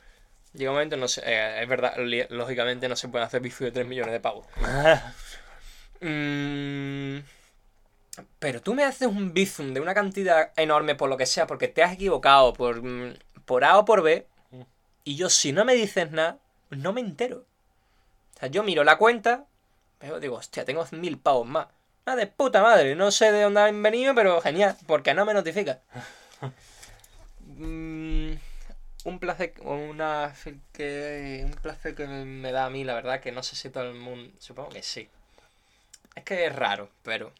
Llega 0.53 0.71
un 0.71 0.77
momento, 0.77 0.97
no 0.97 1.07
sé, 1.07 1.21
eh, 1.25 1.61
es 1.61 1.69
verdad, 1.69 1.95
lógicamente 2.29 2.89
no 2.89 2.95
se 2.95 3.09
pueden 3.09 3.27
hacer 3.27 3.41
bizum 3.41 3.65
de 3.65 3.71
3 3.71 3.87
millones 3.87 4.13
de 4.13 4.19
pavos. 4.21 4.45
Mm, 5.99 7.21
pero 8.39 8.61
tú 8.61 8.73
me 8.73 8.83
haces 8.83 9.07
un 9.07 9.33
bizum 9.33 9.73
de 9.73 9.79
una 9.79 9.93
cantidad 9.93 10.51
enorme 10.55 10.95
por 10.95 11.09
lo 11.09 11.17
que 11.17 11.25
sea, 11.25 11.47
porque 11.47 11.67
te 11.67 11.83
has 11.83 11.93
equivocado 11.93 12.53
por, 12.53 12.81
mm, 12.83 13.15
por 13.45 13.63
A 13.63 13.77
o 13.77 13.85
por 13.85 14.01
B, 14.01 14.27
y 15.03 15.15
yo 15.15 15.29
si 15.29 15.51
no 15.53 15.65
me 15.65 15.73
dices 15.75 16.11
nada, 16.11 16.39
no 16.69 16.93
me 16.93 17.01
entero. 17.01 17.45
O 18.35 18.39
sea, 18.39 18.49
yo 18.49 18.63
miro 18.63 18.83
la 18.83 18.97
cuenta, 18.97 19.45
pero 19.99 20.19
digo, 20.19 20.37
hostia, 20.37 20.65
tengo 20.65 20.85
mil 20.91 21.17
pavos 21.19 21.47
más. 21.47 21.67
Ah, 22.09 22.15
de 22.15 22.25
puta 22.25 22.61
madre, 22.61 22.95
no 22.95 23.11
sé 23.11 23.33
de 23.33 23.41
dónde 23.41 23.59
han 23.59 23.83
venido, 23.83 24.15
pero 24.15 24.39
genial, 24.39 24.77
porque 24.87 25.13
no 25.13 25.25
me 25.25 25.33
notifica. 25.33 25.79
Mm, 27.59 28.33
un 29.05 29.19
placer, 29.19 29.53
una, 29.61 30.31
que, 30.73 31.41
un 31.43 31.51
placer 31.53 31.95
que 31.95 32.05
me 32.05 32.51
da 32.51 32.65
a 32.65 32.69
mí, 32.69 32.83
la 32.83 32.93
verdad, 32.93 33.19
que 33.19 33.31
no 33.31 33.41
sé 33.41 33.55
si 33.55 33.69
todo 33.71 33.89
el 33.89 33.95
mundo, 33.95 34.31
supongo 34.39 34.69
que 34.69 34.83
sí. 34.83 35.09
Es 36.13 36.23
que 36.23 36.45
es 36.45 36.55
raro, 36.55 36.89
pero... 37.01 37.31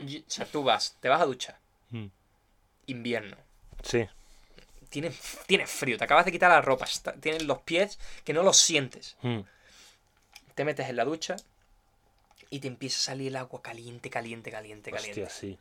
O 0.00 0.06
sea, 0.26 0.46
tú 0.46 0.64
vas, 0.64 0.96
te 1.00 1.08
vas 1.08 1.20
a 1.20 1.26
duchar, 1.26 1.56
Mm. 1.90 2.06
invierno, 2.86 3.36
Sí. 3.84 4.08
tienes, 4.88 5.16
tienes 5.46 5.70
frío, 5.70 5.96
te 5.96 6.02
acabas 6.04 6.24
de 6.24 6.32
quitar 6.32 6.50
la 6.50 6.60
ropa, 6.60 6.86
tienes 7.20 7.44
los 7.44 7.60
pies 7.60 8.00
que 8.24 8.32
no 8.32 8.42
los 8.42 8.56
sientes. 8.56 9.16
Mm. 9.22 9.40
Te 10.56 10.64
metes 10.64 10.88
en 10.88 10.96
la 10.96 11.04
ducha 11.04 11.36
y 12.54 12.60
te 12.60 12.68
empieza 12.68 12.98
a 12.98 13.02
salir 13.14 13.28
el 13.28 13.36
agua 13.36 13.60
caliente, 13.62 14.10
caliente, 14.10 14.50
caliente, 14.50 14.90
caliente. 14.90 15.22
Hostia, 15.24 15.34
sí. 15.34 15.58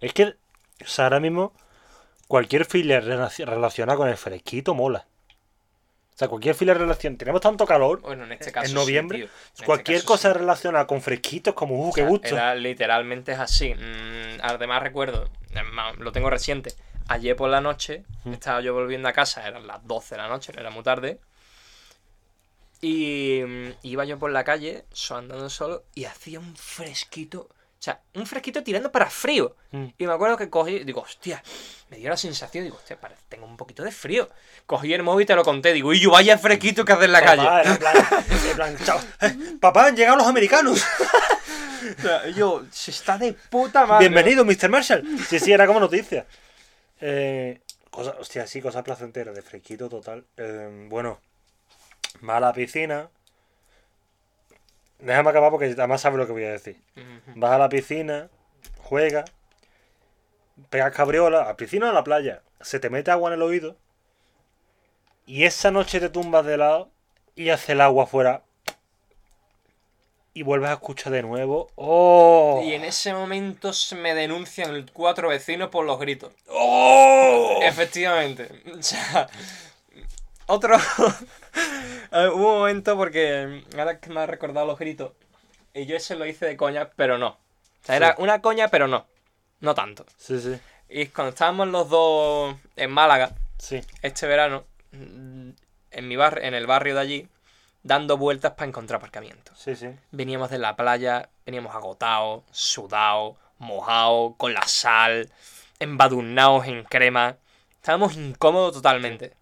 Es 0.00 0.12
que, 0.12 0.24
o 0.24 0.86
sea, 0.86 1.04
ahora 1.06 1.20
mismo, 1.20 1.52
cualquier 2.26 2.64
filler 2.66 3.04
relaci- 3.04 3.44
relacionado 3.46 3.98
con 3.98 4.08
el 4.08 4.16
fresquito 4.16 4.74
mola. 4.74 5.06
O 6.14 6.18
sea, 6.18 6.28
cualquier 6.28 6.54
filler 6.56 6.76
relación. 6.76 7.16
Tenemos 7.16 7.40
tanto 7.40 7.64
calor 7.64 8.00
Bueno, 8.00 8.24
en 8.24 8.32
este 8.32 8.50
caso. 8.52 8.64
en 8.64 8.70
sí, 8.70 8.74
noviembre. 8.74 9.18
tío. 9.18 9.26
En 9.26 9.32
este 9.54 9.64
cualquier 9.64 9.98
caso 9.98 10.06
cosa 10.08 10.32
sí. 10.32 10.38
relacionada 10.38 10.86
con 10.86 11.00
fresquitos, 11.00 11.54
como, 11.54 11.76
uh, 11.86 11.88
O 11.90 11.92
qué 11.92 12.00
sea, 12.02 12.08
gusto. 12.10 12.28
Era, 12.34 12.54
literalmente 12.56 13.32
es 13.32 13.38
así. 13.38 13.72
Mm, 13.74 14.40
además 14.42 14.82
recuerdo, 14.82 15.30
lo 15.98 16.12
tengo 16.12 16.28
reciente. 16.28 16.74
Ayer 17.06 17.36
por 17.36 17.48
la 17.48 17.60
noche 17.62 18.04
Mm. 18.24 18.32
estaba 18.34 18.60
yo 18.60 18.74
volviendo 18.74 19.08
a 19.08 19.12
casa, 19.12 19.46
eran 19.48 19.66
las 19.66 19.86
12 19.86 20.16
de 20.16 20.20
la 20.22 20.28
noche, 20.28 20.52
no 20.52 20.60
era 20.60 20.70
muy 20.70 20.82
tarde. 20.82 21.20
Y 22.80 23.40
mm, 23.46 23.68
iba 23.82 24.04
yo 24.04 24.18
por 24.18 24.30
la 24.30 24.44
calle, 24.44 24.84
andando 25.10 25.50
solo, 25.50 25.84
y 25.94 26.04
hacía 26.04 26.38
un 26.38 26.54
fresquito. 26.56 27.48
O 27.50 27.80
sea, 27.80 28.00
un 28.14 28.26
fresquito 28.26 28.62
tirando 28.64 28.90
para 28.90 29.08
frío. 29.08 29.54
Mm. 29.70 29.86
Y 29.98 30.06
me 30.06 30.12
acuerdo 30.12 30.36
que 30.36 30.50
cogí, 30.50 30.80
digo, 30.80 31.00
hostia, 31.02 31.42
me 31.90 31.96
dio 31.96 32.08
la 32.10 32.16
sensación, 32.16 32.64
digo, 32.64 32.76
hostia, 32.76 33.00
pare- 33.00 33.14
tengo 33.28 33.46
un 33.46 33.56
poquito 33.56 33.84
de 33.84 33.92
frío. 33.92 34.28
Cogí 34.66 34.92
el 34.94 35.02
móvil 35.04 35.24
y 35.24 35.26
te 35.26 35.34
lo 35.36 35.44
conté, 35.44 35.72
digo, 35.72 35.92
y 35.92 36.00
yo 36.00 36.10
vaya 36.10 36.36
fresquito 36.38 36.84
que 36.84 36.92
hace 36.92 37.04
en 37.04 37.12
la 37.12 37.20
Papá, 37.20 37.36
calle. 37.36 37.42
era 37.60 37.70
en 37.72 37.78
plan, 37.78 37.96
en 38.50 38.56
plan, 38.56 38.78
chao. 38.84 39.00
Eh, 39.22 39.36
Papá, 39.60 39.86
han 39.86 39.96
llegado 39.96 40.16
los 40.18 40.26
americanos. 40.26 40.84
O 41.98 42.02
sea, 42.02 42.28
yo, 42.30 42.64
se 42.72 42.90
está 42.90 43.16
de 43.16 43.32
puta 43.34 43.86
madre. 43.86 44.08
Bienvenido, 44.08 44.44
Mr. 44.44 44.68
Marshall. 44.68 45.04
Sí, 45.28 45.38
sí, 45.38 45.52
era 45.52 45.64
como 45.66 45.78
noticia. 45.78 46.26
Eh, 47.00 47.60
cosa, 47.88 48.16
hostia, 48.18 48.46
sí, 48.48 48.60
cosas 48.60 48.82
placenteras, 48.82 49.34
de 49.34 49.42
fresquito 49.42 49.88
total. 49.88 50.24
Eh, 50.36 50.86
bueno, 50.90 51.20
va 52.28 52.36
a 52.36 52.40
la 52.40 52.52
piscina. 52.52 53.10
Déjame 54.98 55.30
acabar 55.30 55.50
porque 55.50 55.66
además 55.66 56.00
sabes 56.00 56.18
lo 56.18 56.26
que 56.26 56.32
voy 56.32 56.44
a 56.44 56.52
decir. 56.52 56.80
Vas 57.34 57.52
a 57.52 57.58
la 57.58 57.68
piscina, 57.68 58.28
juegas, 58.78 59.30
pegas 60.70 60.92
cabriola, 60.92 61.42
a 61.42 61.46
la 61.46 61.56
piscina 61.56 61.86
o 61.86 61.90
a 61.90 61.92
la 61.92 62.04
playa. 62.04 62.42
Se 62.60 62.80
te 62.80 62.90
mete 62.90 63.10
agua 63.10 63.30
en 63.30 63.34
el 63.34 63.42
oído. 63.42 63.76
Y 65.26 65.44
esa 65.44 65.70
noche 65.70 66.00
te 66.00 66.08
tumbas 66.08 66.44
de 66.44 66.56
lado 66.56 66.90
y 67.36 67.50
hace 67.50 67.72
el 67.72 67.80
agua 67.80 68.04
afuera. 68.04 68.42
Y 70.34 70.42
vuelves 70.42 70.70
a 70.70 70.74
escuchar 70.74 71.12
de 71.12 71.22
nuevo. 71.22 71.68
¡Oh! 71.74 72.62
Y 72.64 72.72
en 72.72 72.84
ese 72.84 73.12
momento 73.12 73.72
se 73.72 73.94
me 73.96 74.14
denuncian 74.14 74.88
cuatro 74.92 75.28
vecinos 75.28 75.68
por 75.68 75.84
los 75.84 75.98
gritos. 75.98 76.32
¡Oh! 76.48 77.60
Efectivamente. 77.62 78.48
O 78.78 78.82
sea, 78.82 79.28
otro, 80.46 80.76
Eh, 82.20 82.28
hubo 82.28 82.52
un 82.54 82.58
momento 82.60 82.96
porque 82.96 83.62
mm, 83.72 83.78
ahora 83.78 83.98
que 84.00 84.10
me 84.10 84.20
ha 84.20 84.26
recordado 84.26 84.66
los 84.66 84.78
gritos. 84.78 85.12
Y 85.74 85.86
yo 85.86 85.96
ese 85.96 86.16
lo 86.16 86.26
hice 86.26 86.46
de 86.46 86.56
coña, 86.56 86.90
pero 86.96 87.18
no. 87.18 87.28
O 87.28 87.38
sea, 87.82 87.96
era 87.96 88.14
una 88.18 88.40
coña, 88.40 88.68
pero 88.68 88.88
no. 88.88 89.06
No 89.60 89.74
tanto. 89.74 90.04
Sí, 90.16 90.40
sí. 90.40 90.58
Y 90.88 91.06
cuando 91.06 91.30
estábamos 91.30 91.68
los 91.68 91.88
dos 91.88 92.56
en 92.76 92.90
Málaga, 92.90 93.32
Sí. 93.58 93.80
este 94.02 94.26
verano, 94.26 94.64
mm, 94.92 95.50
en 95.90 96.08
mi 96.08 96.16
barrio, 96.16 96.44
en 96.44 96.54
el 96.54 96.66
barrio 96.66 96.94
de 96.94 97.00
allí, 97.00 97.28
dando 97.82 98.16
vueltas 98.16 98.52
para 98.52 98.66
encontrar 98.68 98.98
aparcamiento. 98.98 99.52
Sí, 99.54 99.76
sí. 99.76 99.88
Veníamos 100.10 100.50
de 100.50 100.58
la 100.58 100.76
playa, 100.76 101.28
veníamos 101.46 101.74
agotados, 101.74 102.42
sudados, 102.50 103.36
mojados, 103.58 104.34
con 104.36 104.54
la 104.54 104.62
sal, 104.66 105.30
embadurnados 105.78 106.66
en 106.66 106.84
crema. 106.84 107.36
Estábamos 107.76 108.16
incómodos 108.16 108.74
totalmente. 108.74 109.32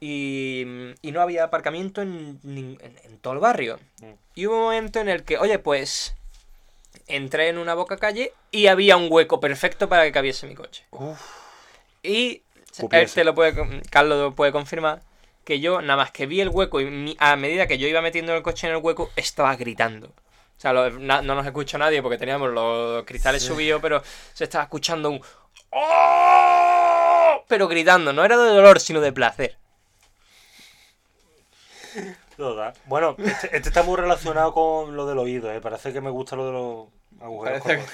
Y, 0.00 0.64
y 1.02 1.12
no 1.12 1.20
había 1.20 1.44
aparcamiento 1.44 2.02
en, 2.02 2.38
en- 2.44 2.78
en 3.04 3.18
todo 3.18 3.32
el 3.34 3.40
barrio. 3.40 3.78
Mm. 4.00 4.12
Y 4.36 4.46
hubo 4.46 4.56
un 4.56 4.62
momento 4.62 5.00
en 5.00 5.08
el 5.08 5.24
que, 5.24 5.38
oye, 5.38 5.58
pues 5.58 6.14
entré 7.06 7.48
en 7.48 7.58
una 7.58 7.74
boca 7.74 7.96
calle 7.96 8.32
y 8.50 8.66
había 8.66 8.96
un 8.96 9.08
hueco 9.10 9.40
perfecto 9.40 9.88
para 9.88 10.04
que 10.04 10.12
cabiese 10.12 10.46
mi 10.46 10.54
coche. 10.54 10.84
Uf. 10.90 11.20
Y 12.02 12.42
él 12.92 13.10
te 13.10 13.24
lo 13.24 13.34
puede, 13.34 13.82
Carlos 13.90 14.18
lo 14.18 14.34
puede 14.34 14.52
confirmar, 14.52 15.00
que 15.44 15.58
yo 15.58 15.80
nada 15.80 15.96
más 15.96 16.10
que 16.12 16.26
vi 16.26 16.40
el 16.40 16.48
hueco 16.50 16.80
y 16.80 16.84
mi- 16.84 17.16
a 17.18 17.34
medida 17.36 17.66
que 17.66 17.78
yo 17.78 17.88
iba 17.88 18.00
metiendo 18.02 18.34
el 18.36 18.42
coche 18.42 18.68
en 18.68 18.74
el 18.74 18.82
hueco, 18.82 19.10
estaba 19.16 19.56
gritando. 19.56 20.08
O 20.08 20.60
sea, 20.60 20.72
lo- 20.72 20.90
na- 20.90 21.22
no 21.22 21.34
nos 21.34 21.46
escuchó 21.46 21.76
nadie 21.78 22.02
porque 22.02 22.18
teníamos 22.18 22.50
los 22.50 23.04
cristales 23.04 23.42
Sí. 23.42 23.48
subidos, 23.48 23.80
pero 23.82 24.02
se 24.34 24.44
estaba 24.44 24.64
escuchando 24.64 25.10
un... 25.10 25.20
¡Oh! 25.70 27.44
Pero 27.48 27.66
gritando, 27.68 28.12
no 28.12 28.24
era 28.24 28.36
de 28.36 28.50
dolor, 28.50 28.80
sino 28.80 29.00
de 29.00 29.12
placer. 29.12 29.56
Total. 32.38 32.72
Bueno, 32.86 33.16
este, 33.18 33.56
este 33.56 33.68
está 33.68 33.82
muy 33.82 33.96
relacionado 33.96 34.54
con 34.54 34.94
lo 34.96 35.06
del 35.06 35.18
oído, 35.18 35.52
¿eh? 35.52 35.60
Parece 35.60 35.92
que 35.92 36.00
me 36.00 36.08
gusta 36.10 36.36
lo 36.36 36.46
de 36.46 36.52
los 36.52 36.86
agujeros. 37.20 37.62
Cortos. 37.62 37.84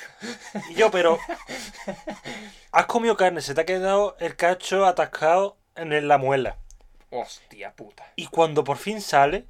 Y 0.68 0.74
yo, 0.74 0.90
pero. 0.90 1.18
Has 2.70 2.84
comido 2.84 3.16
carne, 3.16 3.40
se 3.40 3.54
te 3.54 3.62
ha 3.62 3.64
quedado 3.64 4.16
el 4.20 4.36
cacho 4.36 4.84
atascado 4.84 5.56
en 5.76 6.06
la 6.06 6.18
muela. 6.18 6.58
Hostia 7.08 7.72
puta. 7.74 8.04
Y 8.16 8.26
cuando 8.26 8.64
por 8.64 8.76
fin 8.76 9.00
sale, 9.00 9.46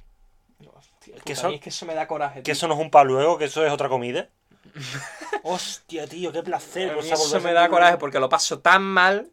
Hostia, 0.73 1.15
Que 1.25 1.33
es 1.33 1.41
que 1.61 1.69
eso 1.69 1.85
me 1.85 1.93
da 1.93 2.07
coraje. 2.07 2.35
que 2.39 2.43
tío. 2.43 2.53
eso 2.53 2.67
no 2.69 2.75
es 2.75 2.79
un 2.79 2.89
paluego, 2.89 3.37
que 3.37 3.45
eso 3.45 3.65
es 3.65 3.73
otra 3.73 3.89
comida. 3.89 4.29
Hostia, 5.43 6.07
tío, 6.07 6.31
qué 6.31 6.41
placer. 6.41 6.97
Eso 6.97 7.41
me 7.41 7.51
da 7.51 7.67
coraje 7.67 7.97
porque 7.97 8.19
lo 8.19 8.29
paso 8.29 8.59
tan 8.59 8.81
mal 8.81 9.29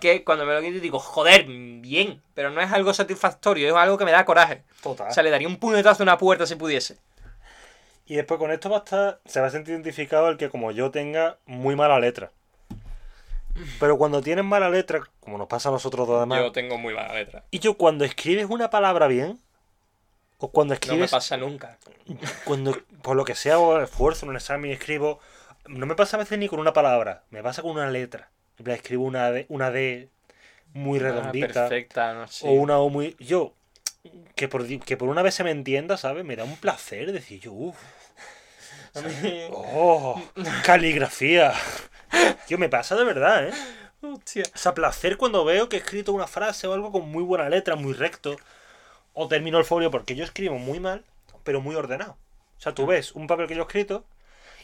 que 0.00 0.24
cuando 0.24 0.44
me 0.46 0.54
lo 0.54 0.60
quito 0.60 0.80
digo, 0.80 0.98
joder, 0.98 1.44
bien. 1.46 2.22
Pero 2.34 2.50
no 2.50 2.60
es 2.60 2.72
algo 2.72 2.92
satisfactorio, 2.94 3.68
es 3.68 3.74
algo 3.74 3.98
que 3.98 4.04
me 4.04 4.12
da 4.12 4.24
coraje. 4.24 4.62
Total. 4.82 5.08
O 5.08 5.12
sea, 5.12 5.22
le 5.22 5.30
daría 5.30 5.48
un 5.48 5.56
puñetazo 5.58 6.02
a 6.02 6.04
una 6.04 6.18
puerta 6.18 6.46
si 6.46 6.54
pudiese. 6.56 6.98
Y 8.06 8.14
después 8.16 8.38
con 8.38 8.50
esto 8.50 8.70
va 8.70 8.76
a 8.76 8.80
estar, 8.80 9.20
se 9.26 9.40
va 9.40 9.48
a 9.48 9.50
sentir 9.50 9.74
identificado 9.74 10.28
el 10.28 10.36
que 10.38 10.48
como 10.48 10.70
yo 10.70 10.90
tenga 10.90 11.36
muy 11.46 11.76
mala 11.76 11.98
letra. 12.00 12.30
Pero 13.80 13.98
cuando 13.98 14.22
tienes 14.22 14.44
mala 14.44 14.70
letra, 14.70 15.02
como 15.20 15.36
nos 15.36 15.48
pasa 15.48 15.68
a 15.68 15.72
nosotros 15.72 16.06
dos 16.06 16.18
además, 16.18 16.40
Yo 16.40 16.52
tengo 16.52 16.78
muy 16.78 16.94
mala 16.94 17.12
letra. 17.14 17.44
y 17.50 17.58
yo 17.58 17.74
cuando 17.76 18.04
escribes 18.04 18.46
una 18.48 18.70
palabra 18.70 19.08
bien, 19.08 19.40
o 20.38 20.50
cuando 20.52 20.74
No 20.74 20.78
me 20.78 20.84
escribes, 20.86 21.10
pasa 21.10 21.36
nunca. 21.36 21.76
cuando 22.44 22.76
por 23.02 23.16
lo 23.16 23.24
que 23.24 23.34
sea 23.34 23.54
hago 23.54 23.80
esfuerzo 23.80 24.24
en 24.26 24.30
un 24.30 24.36
examen 24.36 24.70
y 24.70 24.74
escribo, 24.74 25.18
no 25.66 25.84
me 25.86 25.96
pasa 25.96 26.16
a 26.16 26.20
veces 26.20 26.38
ni 26.38 26.48
con 26.48 26.60
una 26.60 26.72
palabra, 26.72 27.24
me 27.30 27.42
pasa 27.42 27.62
con 27.62 27.72
una 27.72 27.90
letra. 27.90 28.30
Escribo 28.66 29.04
una 29.04 29.30
D, 29.30 29.46
una 29.48 29.70
D 29.70 30.08
muy 30.74 30.98
Ah, 30.98 31.02
redondita, 31.04 31.68
perfecta, 31.68 32.14
no 32.14 32.28
sé. 32.28 32.46
o 32.48 32.52
una 32.52 32.78
O 32.78 32.88
muy... 32.90 33.16
Yo, 33.18 33.54
que 34.34 34.48
por, 34.48 34.66
que 34.80 34.96
por 34.96 35.08
una 35.08 35.22
vez 35.22 35.34
se 35.34 35.44
me 35.44 35.50
entienda, 35.50 35.96
¿sabes? 35.96 36.24
Me 36.24 36.36
da 36.36 36.44
un 36.44 36.56
placer 36.56 37.12
decir 37.12 37.40
yo, 37.40 37.52
uff. 37.52 37.78
¡Oh! 39.50 40.20
¡Caligrafía! 40.64 41.52
Yo 42.48 42.58
me 42.58 42.68
pasa 42.68 42.96
de 42.96 43.04
verdad, 43.04 43.48
¿eh? 43.48 43.52
Hostia. 44.00 44.44
O 44.54 44.58
sea, 44.58 44.74
placer 44.74 45.16
cuando 45.16 45.44
veo 45.44 45.68
que 45.68 45.76
he 45.76 45.80
escrito 45.80 46.12
una 46.12 46.26
frase 46.26 46.66
o 46.66 46.72
algo 46.72 46.92
con 46.92 47.08
muy 47.10 47.22
buena 47.22 47.48
letra, 47.48 47.76
muy 47.76 47.92
recto. 47.92 48.36
O 49.12 49.28
termino 49.28 49.58
el 49.58 49.64
folio 49.64 49.90
porque 49.90 50.14
yo 50.14 50.24
escribo 50.24 50.58
muy 50.58 50.80
mal, 50.80 51.04
pero 51.44 51.60
muy 51.60 51.74
ordenado. 51.74 52.16
O 52.58 52.60
sea, 52.60 52.74
tú 52.74 52.86
ves 52.86 53.12
un 53.12 53.26
papel 53.26 53.46
que 53.46 53.54
yo 53.54 53.62
he 53.62 53.66
escrito 53.66 54.04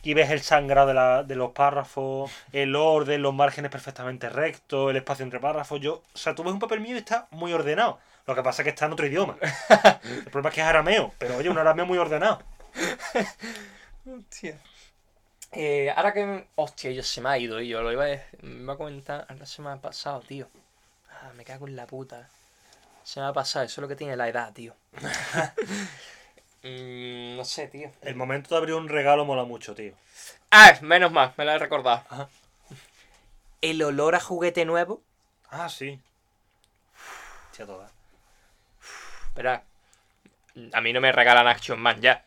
y 0.05 0.15
ves 0.15 0.31
el 0.31 0.41
sangrado 0.43 0.89
de, 0.89 0.95
la- 0.95 1.23
de 1.25 1.35
los 1.37 1.53
párrafos, 1.53 2.31
el 2.53 2.77
orden, 2.77 3.23
los 3.23 3.35
márgenes 3.35 3.71
perfectamente 3.71 4.29
rectos, 4.29 4.91
el 4.91 4.97
espacio 4.97 5.25
entre 5.25 5.41
párrafos. 5.41 5.81
Yo, 5.81 6.03
o 6.15 6.19
sea, 6.19 6.35
tú 6.35 6.45
ves 6.45 6.53
un 6.53 6.59
papel 6.61 6.81
mío 6.81 6.95
y 6.95 6.99
está 6.99 7.27
muy 7.31 7.53
ordenado. 7.53 7.99
Lo 8.27 8.35
que 8.35 8.43
pasa 8.43 8.63
es 8.63 8.65
que 8.65 8.71
está 8.71 8.87
en 8.87 8.93
otro 8.93 9.07
idioma. 9.07 9.37
El 10.05 10.25
problema 10.25 10.49
es 10.49 10.55
que 10.55 10.61
es 10.63 10.67
arameo, 10.67 11.13
pero 11.19 11.37
oye, 11.37 11.49
un 11.51 11.59
arameo 11.59 11.85
muy 11.87 11.99
ordenado. 11.99 12.41
Hostia. 14.07 14.59
Eh, 15.53 15.93
ahora 15.97 16.13
que. 16.13 16.47
Hostia, 16.57 16.91
yo 16.93 17.03
se 17.03 17.21
me 17.21 17.29
ha 17.31 17.39
ido, 17.39 17.61
y 17.61 17.69
yo 17.69 17.83
lo 17.83 17.93
iba 17.93 18.05
a, 18.05 18.09
dec- 18.09 18.43
me 18.43 18.63
iba 18.63 18.75
a 18.75 18.77
comentar. 18.77 19.27
Ahora 19.29 19.47
se 19.47 19.63
me 19.63 19.71
ha 19.71 19.77
pasado, 19.77 20.21
tío. 20.21 20.49
Ah, 21.11 21.31
me 21.37 21.45
cago 21.45 21.67
en 21.69 21.77
la 21.77 21.87
puta. 21.87 22.29
Se 23.05 23.21
me 23.21 23.27
ha 23.27 23.33
pasado, 23.33 23.65
eso 23.67 23.81
es 23.81 23.83
lo 23.83 23.89
que 23.89 23.97
tiene 23.97 24.17
la 24.17 24.29
edad, 24.29 24.53
tío. 24.53 24.75
Mm, 26.65 27.37
no 27.37 27.45
sé, 27.45 27.69
tío. 27.69 27.91
El 28.01 28.17
momento 28.17 28.55
de 28.55 28.57
abrir 28.57 28.75
un 28.75 28.89
regalo 28.89 29.25
mola 29.25 29.45
mucho, 29.45 29.75
tío. 29.75 29.93
Ah, 30.51 30.77
menos 30.81 31.13
mal, 31.13 31.35
me 31.37 31.45
lo 31.45 31.53
he 31.53 31.59
recordado. 31.59 32.03
Ajá. 32.09 32.29
El 33.61 33.83
olor 33.83 34.15
a 34.15 34.21
juguete 34.21 34.65
nuevo. 34.65 35.03
Ah, 35.51 35.69
sí. 35.69 36.01
Hostia, 37.51 37.67
toda. 37.67 37.91
Espera. 39.29 39.63
A 40.73 40.81
mí 40.81 40.93
no 40.93 41.01
me 41.01 41.13
regalan 41.13 41.47
Action 41.47 41.81
Man 41.81 42.01
ya. 42.01 42.25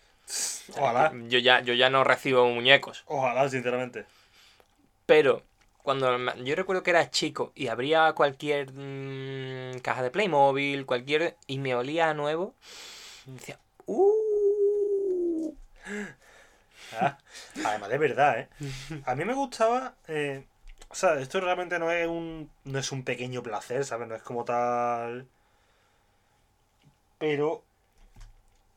Ojalá. 0.78 1.12
Yo 1.28 1.40
ya, 1.40 1.62
yo 1.62 1.74
ya 1.74 1.90
no 1.90 2.04
recibo 2.04 2.48
muñecos. 2.48 3.04
Ojalá, 3.08 3.50
sinceramente. 3.50 4.06
Pero 5.06 5.42
cuando 5.82 6.18
yo 6.44 6.56
recuerdo 6.56 6.84
que 6.84 6.92
era 6.92 7.10
chico 7.10 7.54
y 7.56 7.68
abría 7.68 8.12
cualquier 8.14 8.72
mm, 8.74 9.80
caja 9.80 10.04
de 10.04 10.12
Playmobil, 10.12 10.86
cualquier 10.86 11.38
y 11.48 11.58
me 11.60 11.76
olía 11.76 12.10
a 12.10 12.14
nuevo, 12.14 12.54
decía, 13.26 13.58
¡uh! 13.86 14.17
Ah, 17.00 17.18
además, 17.66 17.90
de 17.90 17.98
verdad, 17.98 18.40
¿eh? 18.40 18.50
A 19.06 19.16
mí 19.16 19.26
me 19.26 19.34
gustaba. 19.34 19.96
eh, 20.08 20.46
o 20.90 20.96
sea, 20.96 21.20
esto 21.20 21.40
realmente 21.42 21.80
no 21.80 21.92
es 21.92 22.08
un. 22.08 22.50
No 22.64 22.80
es 22.80 22.92
un 22.92 23.04
pequeño 23.04 23.44
placer, 23.44 23.84
¿sabes? 23.86 24.08
No 24.08 24.16
es 24.16 24.24
como 24.24 24.46
tal. 24.46 25.28
Pero. 27.18 27.64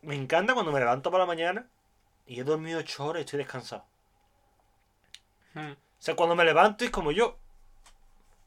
Me 0.02 0.14
encanta 0.14 0.54
cuando 0.54 0.72
me 0.72 0.80
levanto 0.80 1.10
por 1.10 1.20
la 1.20 1.26
mañana 1.26 1.66
y 2.26 2.40
he 2.40 2.44
dormido 2.44 2.78
8 2.78 3.04
horas 3.04 3.20
y 3.20 3.24
estoy 3.24 3.38
descansado. 3.38 3.84
Hmm. 5.52 5.72
O 5.72 5.76
sea, 6.02 6.16
cuando 6.16 6.34
me 6.34 6.44
levanto 6.44 6.84
es 6.84 6.90
como 6.90 7.12
yo. 7.12 7.36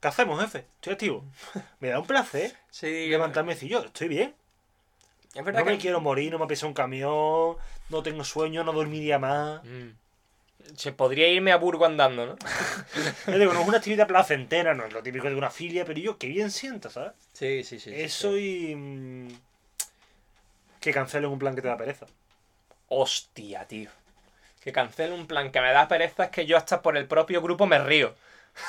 ¿Qué 0.02 0.08
hacemos, 0.08 0.42
jefe? 0.42 0.66
Estoy 0.76 0.94
activo. 0.94 1.24
Me 1.80 1.90
da 1.90 2.00
un 2.00 2.08
placer 2.08 2.58
Sí, 2.70 3.08
levantarme 3.08 3.52
y 3.52 3.56
decir 3.56 3.70
yo, 3.70 3.84
estoy 3.86 4.08
bien. 4.10 4.36
es 5.34 5.46
verdad 5.46 5.60
No 5.62 5.66
me 5.66 5.78
quiero 5.78 6.02
morir, 6.02 6.32
no 6.32 6.40
me 6.40 6.48
pisa 6.48 6.66
un 6.68 6.74
camión, 6.74 7.56
no 7.94 8.04
tengo 8.04 8.24
sueño, 8.24 8.64
no 8.64 8.74
dormiría 8.74 9.20
más. 9.20 9.64
Mm. 9.64 9.90
Se 10.76 10.92
podría 10.94 11.28
irme 11.28 11.52
a 11.52 11.58
Burgo 11.58 11.86
andando, 11.86 12.26
¿no? 12.26 12.36
Yo 13.28 13.38
digo, 13.38 13.54
no 13.54 13.62
es 13.62 13.68
una 13.68 13.78
actividad 13.78 14.08
placentera, 14.08 14.74
no 14.74 14.86
es 14.86 14.94
lo 14.94 15.04
típico 15.04 15.28
de 15.30 15.36
una 15.36 15.50
filia, 15.50 15.86
pero 15.86 16.00
yo, 16.00 16.18
qué 16.18 16.28
bien 16.28 16.52
sienta, 16.52 16.90
¿sabes? 16.90 17.12
Sí, 17.34 17.64
sí, 17.64 17.80
sí. 17.80 17.92
Eso 17.94 18.38
y. 18.38 18.76
mm, 18.76 19.28
Que 20.80 20.92
cancelen 20.94 21.30
un 21.30 21.40
plan 21.40 21.56
que 21.56 21.62
te 21.62 21.68
da 21.68 21.78
pereza. 21.78 22.06
Hostia, 22.88 23.66
tío. 23.68 23.90
Que 24.62 24.72
cancele 24.72 25.14
un 25.14 25.28
plan 25.28 25.52
que 25.52 25.60
me 25.60 25.72
da 25.74 25.88
pereza 25.88 26.26
es 26.26 26.30
que 26.30 26.46
yo 26.46 26.56
hasta 26.58 26.82
por 26.82 26.96
el 26.96 27.08
propio 27.08 27.42
grupo 27.42 27.66
me 27.66 27.80
río. 27.80 28.16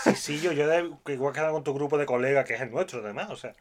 Sí, 0.03 0.17
sí, 0.17 0.41
yo, 0.41 0.51
yo 0.53 0.67
de, 0.67 0.91
que 1.05 1.13
igual 1.13 1.33
quedaba 1.35 1.53
con 1.53 1.63
tu 1.63 1.75
grupo 1.75 1.99
de 1.99 2.07
colegas, 2.07 2.47
que 2.47 2.55
es 2.55 2.61
el 2.61 2.71
nuestro, 2.71 3.01
además, 3.01 3.31
o 3.31 3.37
sea. 3.37 3.53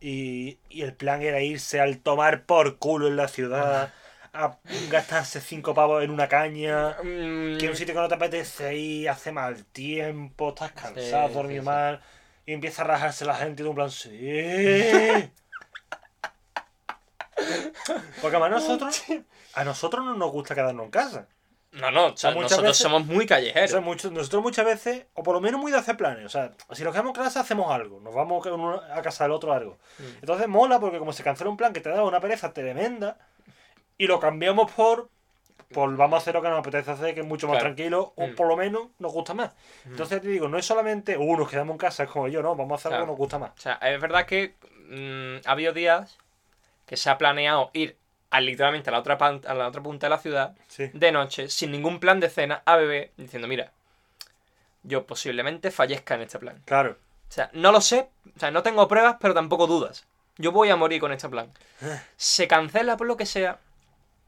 Y, 0.00 0.58
y 0.70 0.82
el 0.82 0.94
plan 0.94 1.20
era 1.22 1.40
irse 1.42 1.80
al 1.80 1.98
tomar 1.98 2.44
por 2.44 2.78
culo 2.78 3.08
en 3.08 3.16
la 3.16 3.26
ciudad, 3.28 3.92
a 4.32 4.56
gastarse 4.90 5.40
cinco 5.40 5.74
pavos 5.74 6.02
en 6.04 6.10
una 6.10 6.28
caña. 6.28 6.96
Mm, 7.02 7.58
Que 7.58 7.68
un 7.68 7.76
sitio 7.76 7.94
que 7.94 8.00
no 8.00 8.08
te 8.08 8.14
apetece 8.14 8.76
ir, 8.76 9.08
hace 9.08 9.32
mal 9.32 9.64
tiempo, 9.66 10.50
estás 10.50 10.72
cansado, 10.72 11.42
Sí, 11.48 11.54
sí. 11.56 11.60
mal, 11.60 12.00
y 12.46 12.52
empieza 12.52 12.82
a 12.82 12.86
rajarse 12.86 13.24
la 13.24 13.34
gente 13.34 13.62
y 13.62 13.64
tú 13.64 13.70
en 13.70 13.74
plan, 13.76 13.90
sí. 13.90 15.30
Porque 18.20 18.36
además 18.36 18.50
nosotros, 18.62 19.02
a 19.54 19.64
nosotros 19.64 20.04
no 20.04 20.14
nos 20.14 20.30
gusta 20.32 20.54
quedarnos 20.54 20.84
en 20.86 20.90
casa. 20.90 21.28
No, 21.70 21.90
no, 21.90 22.06
o 22.06 22.16
sea, 22.16 22.30
muchas 22.30 22.52
nosotros 22.52 22.62
veces- 22.70 22.82
somos 22.82 23.04
muy 23.04 23.26
callejeros. 23.26 23.70
O 23.70 23.72
sea, 23.74 23.80
mucho- 23.82 24.10
nosotros 24.10 24.42
muchas 24.42 24.64
veces, 24.64 25.04
o 25.14 25.22
por 25.22 25.34
lo 25.34 25.40
menos 25.40 25.60
muy 25.60 25.70
de 25.70 25.78
hacer 25.78 25.96
planes, 25.98 26.24
o 26.24 26.28
sea, 26.30 26.52
si 26.72 26.82
nos 26.82 26.92
quedamos 26.92 27.16
en 27.16 27.22
casa 27.24 27.40
hacemos 27.40 27.70
algo, 27.70 28.00
nos 28.00 28.14
vamos 28.14 28.44
a 28.90 29.02
casa 29.02 29.24
del 29.24 29.32
otro 29.32 29.52
algo. 29.52 29.78
Mm. 29.98 30.02
Entonces 30.20 30.48
mola 30.48 30.80
porque 30.80 30.98
como 30.98 31.12
se 31.12 31.22
cancela 31.22 31.50
un 31.50 31.58
plan 31.58 31.72
que 31.74 31.80
te 31.80 31.90
da 31.90 32.02
una 32.04 32.20
pereza 32.20 32.52
tremenda, 32.54 33.18
y 33.98 34.06
lo 34.06 34.18
cambiamos 34.20 34.70
por 34.72 35.08
pues 35.70 35.96
vamos 35.98 36.14
a 36.14 36.16
hacer 36.22 36.32
lo 36.34 36.40
que 36.40 36.48
nos 36.48 36.60
apetece 36.60 36.90
hacer, 36.92 37.14
que 37.14 37.20
es 37.20 37.26
mucho 37.26 37.46
más 37.46 37.58
Claro. 37.58 37.74
tranquilo, 37.74 38.12
o 38.16 38.28
Mm. 38.28 38.34
por 38.36 38.46
lo 38.48 38.56
menos 38.56 38.88
nos 38.98 39.12
gusta 39.12 39.34
más. 39.34 39.52
Entonces 39.84 40.22
te 40.22 40.28
digo, 40.28 40.48
no 40.48 40.56
es 40.56 40.64
solamente, 40.64 41.18
uh, 41.18 41.36
nos 41.36 41.50
quedamos 41.50 41.74
en 41.74 41.78
casa, 41.78 42.04
es 42.04 42.08
como 42.10 42.26
yo, 42.26 42.40
no, 42.40 42.56
vamos 42.56 42.72
a 42.72 42.74
hacer 42.76 42.88
Claro. 42.90 43.02
algo 43.02 43.06
que 43.06 43.12
nos 43.12 43.18
gusta 43.18 43.38
más. 43.38 43.50
O 43.50 43.60
sea, 43.60 43.74
es 43.74 44.00
verdad 44.00 44.24
que 44.24 44.54
mm, 44.88 45.46
ha 45.46 45.50
habido 45.50 45.74
días 45.74 46.16
que 46.86 46.96
se 46.96 47.10
ha 47.10 47.18
planeado 47.18 47.68
ir 47.74 47.98
a 48.30 48.40
literalmente 48.40 48.88
a 48.88 48.92
la 48.94 49.00
otra, 49.00 49.18
pan- 49.18 49.42
a 49.46 49.52
la 49.52 49.68
otra 49.68 49.82
punta 49.82 50.06
de 50.06 50.10
la 50.10 50.18
ciudad 50.18 50.54
Sí. 50.68 50.90
de 50.94 51.12
noche, 51.12 51.50
sin 51.50 51.70
ningún 51.70 52.00
plan 52.00 52.18
de 52.18 52.30
cena, 52.30 52.62
a 52.64 52.76
beber, 52.76 53.10
diciendo, 53.18 53.46
mira, 53.46 53.70
yo 54.84 55.04
posiblemente 55.06 55.70
fallezca 55.70 56.14
en 56.14 56.22
este 56.22 56.38
plan. 56.38 56.62
Claro. 56.64 56.96
O 57.28 57.32
sea, 57.32 57.50
no 57.52 57.72
lo 57.72 57.82
sé, 57.82 58.08
o 58.34 58.38
sea, 58.40 58.50
no 58.50 58.62
tengo 58.62 58.88
pruebas, 58.88 59.16
pero 59.20 59.34
tampoco 59.34 59.66
dudas. 59.66 60.06
Yo 60.38 60.50
voy 60.52 60.70
a 60.70 60.76
morir 60.76 60.98
con 61.00 61.12
este 61.12 61.28
plan. 61.28 61.52
Se 62.16 62.48
cancela 62.48 62.96
por 62.96 63.06
lo 63.06 63.16
que 63.18 63.26
sea. 63.26 63.58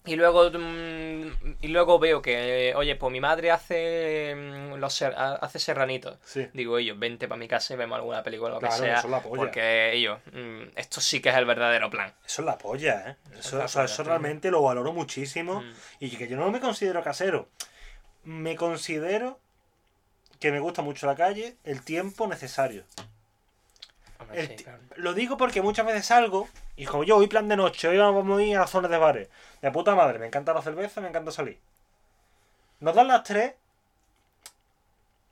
Y 0.06 0.16
luego, 0.16 0.50
mm, 0.50 1.56
y 1.60 1.68
luego 1.68 1.98
veo 1.98 2.22
que, 2.22 2.72
oye, 2.74 2.96
pues 2.96 3.12
mi 3.12 3.20
madre 3.20 3.50
hace, 3.50 4.34
mm, 4.34 4.74
los 4.76 5.02
hace 5.02 5.58
serranitos. 5.58 6.18
Sí. 6.24 6.48
Digo, 6.54 6.78
ellos, 6.78 6.98
vente 6.98 7.28
para 7.28 7.38
mi 7.38 7.46
casa 7.46 7.74
y 7.74 7.76
vemos 7.76 7.96
alguna 7.96 8.22
película 8.22 8.52
o 8.52 8.54
lo 8.54 8.60
Claro, 8.60 8.76
que 8.76 8.80
sea. 8.80 8.98
eso 8.98 9.06
es 9.08 9.10
la 9.10 9.22
polla. 9.22 9.36
Porque 9.36 9.92
ellos, 9.92 10.18
mm, 10.32 10.62
esto 10.76 11.02
sí 11.02 11.20
que 11.20 11.28
es 11.28 11.34
el 11.36 11.44
verdadero 11.44 11.90
plan. 11.90 12.14
Eso 12.24 12.40
es 12.42 12.46
la 12.46 12.56
polla, 12.56 13.10
¿eh? 13.10 13.16
es 13.38 13.46
Eso, 13.46 13.58
la 13.58 13.66
o 13.66 13.68
sea, 13.68 13.82
polla, 13.82 13.92
eso 13.92 14.02
sí. 14.02 14.08
realmente 14.08 14.50
lo 14.50 14.62
valoro 14.62 14.92
muchísimo. 14.92 15.60
Mm. 15.60 15.72
Y 16.00 16.10
que 16.16 16.28
yo 16.28 16.36
no 16.38 16.50
me 16.50 16.60
considero 16.60 17.02
casero. 17.02 17.48
Me 18.24 18.56
considero 18.56 19.38
que 20.40 20.50
me 20.50 20.60
gusta 20.60 20.80
mucho 20.80 21.06
la 21.06 21.14
calle, 21.14 21.56
el 21.64 21.82
tiempo 21.82 22.26
necesario. 22.26 22.84
Hombre, 24.18 24.40
El 24.40 24.48
sí, 24.48 24.64
claro. 24.64 24.80
Lo 24.96 25.12
digo 25.12 25.36
porque 25.36 25.60
muchas 25.60 25.84
veces 25.84 26.06
salgo 26.06 26.48
y 26.82 26.86
como 26.86 27.04
yo, 27.04 27.16
hoy 27.18 27.26
plan 27.26 27.46
de 27.48 27.56
noche, 27.56 27.88
hoy 27.88 27.98
vamos 27.98 28.38
a 28.38 28.42
ir 28.42 28.56
a 28.56 28.60
las 28.60 28.70
zonas 28.70 28.90
de 28.90 28.96
bares. 28.98 29.28
De 29.60 29.70
puta 29.70 29.94
madre, 29.94 30.18
me 30.18 30.26
encanta 30.26 30.54
la 30.54 30.62
cerveza, 30.62 31.00
me 31.00 31.08
encanta 31.08 31.30
salir. 31.30 31.58
Nos 32.80 32.94
dan 32.94 33.08
las 33.08 33.22
tres. 33.22 33.54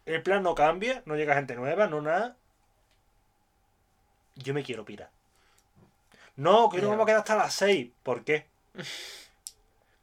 El 0.05 0.23
plan 0.23 0.43
no 0.43 0.55
cambia, 0.55 1.03
no 1.07 1.17
llega 1.17 1.35
gente 1.35 1.55
nueva, 1.55 1.87
no 1.87 2.03
nada. 2.03 2.37
Yo 4.37 4.55
me 4.55 4.63
quiero 4.63 4.85
pirar. 4.85 5.11
No, 6.37 6.69
que 6.69 6.77
hoy 6.77 6.83
nos 6.83 6.91
vamos 6.91 7.05
a 7.05 7.07
quedar 7.07 7.19
hasta 7.21 7.37
las 7.37 7.55
seis. 7.55 7.91
¿Por 8.03 8.25
qué? 8.25 8.47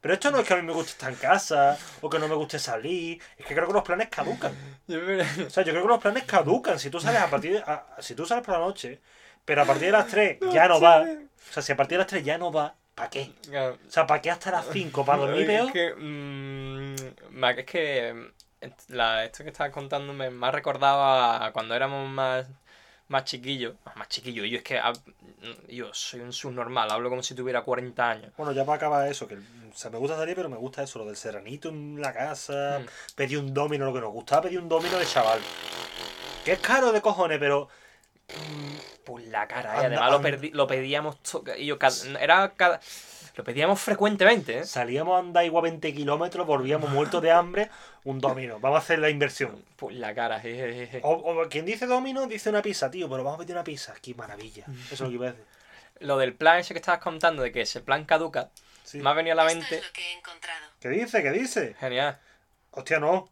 Pero 0.00 0.14
esto 0.14 0.30
no 0.30 0.38
es 0.38 0.46
que 0.46 0.54
a 0.54 0.56
mí 0.56 0.62
me 0.62 0.72
guste 0.72 0.92
estar 0.92 1.12
en 1.12 1.18
casa 1.18 1.76
o 2.00 2.08
que 2.10 2.18
no 2.18 2.28
me 2.28 2.34
guste 2.34 2.58
salir. 2.58 3.20
Es 3.36 3.46
que 3.46 3.54
creo 3.54 3.66
que 3.66 3.72
los 3.72 3.82
planes 3.82 4.08
caducan. 4.08 4.52
O 4.88 5.50
sea, 5.50 5.64
yo 5.64 5.72
creo 5.72 5.82
que 5.82 5.88
los 5.88 6.00
planes 6.02 6.24
caducan. 6.24 6.78
Si 6.78 6.90
tú 6.90 7.00
sales 7.00 7.20
a 7.22 7.30
partir 7.30 7.52
de, 7.54 7.58
a- 7.60 7.86
si 8.00 8.14
tú 8.14 8.24
sales 8.26 8.44
por 8.44 8.54
la 8.54 8.60
noche, 8.60 9.00
pero 9.46 9.62
a 9.62 9.64
partir 9.64 9.86
de 9.86 9.92
las 9.92 10.06
3 10.08 10.38
ya 10.52 10.68
no 10.68 10.78
va. 10.80 11.00
O 11.02 11.52
sea, 11.52 11.62
si 11.62 11.72
a 11.72 11.76
partir 11.76 11.96
de 11.96 12.00
las 12.00 12.06
3 12.08 12.22
ya 12.24 12.36
no 12.36 12.52
va, 12.52 12.74
¿para 12.94 13.08
qué? 13.08 13.32
O 13.86 13.90
sea, 13.90 14.06
¿para 14.06 14.20
qué 14.20 14.30
hasta 14.30 14.50
las 14.50 14.66
5? 14.70 15.04
¿Para 15.06 15.18
dormir 15.22 15.40
Es 15.42 15.46
peor? 15.46 15.72
que, 15.72 15.94
mm, 15.94 16.94
Mac, 17.38 17.58
es 17.58 17.64
que 17.66 18.12
mm, 18.12 18.26
est- 18.60 18.90
la- 18.90 19.24
esto 19.24 19.42
que 19.44 19.50
estabas 19.50 19.72
contando 19.72 20.12
me, 20.12 20.28
me 20.30 20.46
ha 20.46 20.50
recordado 20.50 21.02
a 21.02 21.50
cuando 21.52 21.74
éramos 21.74 22.08
más, 22.10 22.46
más 23.08 23.24
chiquillos. 23.24 23.74
Más, 23.84 23.96
más 23.96 24.08
chiquillos, 24.08 24.46
yo 24.50 24.58
es 24.58 24.64
que 24.64 24.78
ah, 24.78 24.92
mm, 24.92 25.70
yo 25.72 25.94
soy 25.94 26.20
un 26.20 26.32
subnormal, 26.32 26.90
hablo 26.90 27.08
como 27.08 27.22
si 27.22 27.34
tuviera 27.34 27.62
40 27.62 28.10
años. 28.10 28.32
Bueno, 28.36 28.52
ya 28.52 28.64
para 28.64 28.76
acabar 28.76 29.08
eso, 29.08 29.28
que 29.28 29.36
o 29.36 29.40
sea, 29.78 29.90
me 29.90 29.98
gusta 29.98 30.16
salir, 30.16 30.34
pero 30.34 30.48
me 30.48 30.56
gusta 30.56 30.82
eso, 30.82 30.98
lo 30.98 31.04
del 31.06 31.16
serranito 31.16 31.68
en 31.68 32.00
la 32.00 32.12
casa, 32.12 32.80
Mm. 32.80 32.86
pedir 33.14 33.38
un 33.38 33.54
domino, 33.54 33.84
lo 33.84 33.92
que 33.94 34.00
nos 34.00 34.12
gustaba 34.12 34.42
pedir 34.42 34.58
un 34.58 34.68
domino 34.68 34.98
de 34.98 35.06
chaval. 35.06 35.38
Que 36.44 36.52
es 36.52 36.58
caro 36.60 36.90
de 36.92 37.00
cojones, 37.00 37.38
pero 37.38 37.68
Por 39.04 39.20
la 39.22 39.46
cara, 39.46 39.70
Anda, 39.72 39.82
y 39.82 39.86
además 39.86 40.10
lo, 40.10 40.16
anda. 40.16 40.28
perdi- 40.30 40.52
lo 40.52 40.66
pedíamos. 40.66 41.16
y 41.58 41.66
yo, 41.66 41.78
cada- 41.78 42.20
era 42.20 42.52
cada, 42.56 42.80
lo 43.36 43.44
pedíamos 43.44 43.80
frecuentemente, 43.80 44.58
¿eh? 44.58 44.64
salíamos 44.64 45.14
a 45.16 45.18
andar 45.20 45.44
igual 45.44 45.62
20 45.62 45.94
kilómetros, 45.94 46.46
volvíamos 46.46 46.90
muertos 46.90 47.22
de 47.22 47.30
hambre, 47.30 47.70
un 48.04 48.18
domino. 48.20 48.58
Vamos 48.58 48.76
a 48.76 48.82
hacer 48.82 48.98
la 48.98 49.10
inversión. 49.10 49.64
Por 49.76 49.92
la 49.92 50.14
cara, 50.14 50.40
je, 50.40 50.56
je, 50.56 50.86
je. 50.88 51.00
O, 51.04 51.10
o 51.12 51.48
quien 51.48 51.64
dice 51.66 51.86
domino 51.86 52.26
dice 52.26 52.48
una 52.50 52.62
pizza, 52.62 52.90
tío, 52.90 53.08
pero 53.08 53.22
vamos 53.22 53.38
a 53.38 53.42
pedir 53.42 53.54
una 53.54 53.62
pizza. 53.64 53.94
Qué 54.02 54.14
maravilla. 54.14 54.64
Eso 54.86 54.94
es 54.94 55.00
lo 55.00 55.08
que 55.08 55.14
iba 55.14 55.26
a 55.28 55.30
decir. 55.32 55.44
Lo 56.00 56.18
del 56.18 56.34
plan 56.34 56.58
ese 56.58 56.74
que 56.74 56.80
estabas 56.80 57.00
contando, 57.00 57.42
de 57.42 57.52
que 57.52 57.60
ese 57.62 57.80
plan 57.80 58.04
caduca, 58.04 58.50
Sí. 58.84 58.98
me 58.98 59.08
ha 59.10 59.12
venido 59.14 59.32
a 59.32 59.36
la 59.36 59.46
Esto 59.46 59.58
mente. 59.60 59.76
es 59.78 59.86
lo 59.86 59.92
que 59.92 60.00
he 60.02 60.12
encontrado. 60.18 60.66
¿Qué 60.80 60.88
dice? 60.88 61.22
¿Qué 61.22 61.30
dice? 61.30 61.74
Genial. 61.78 62.18
Hostia, 62.72 62.98
no. 63.00 63.30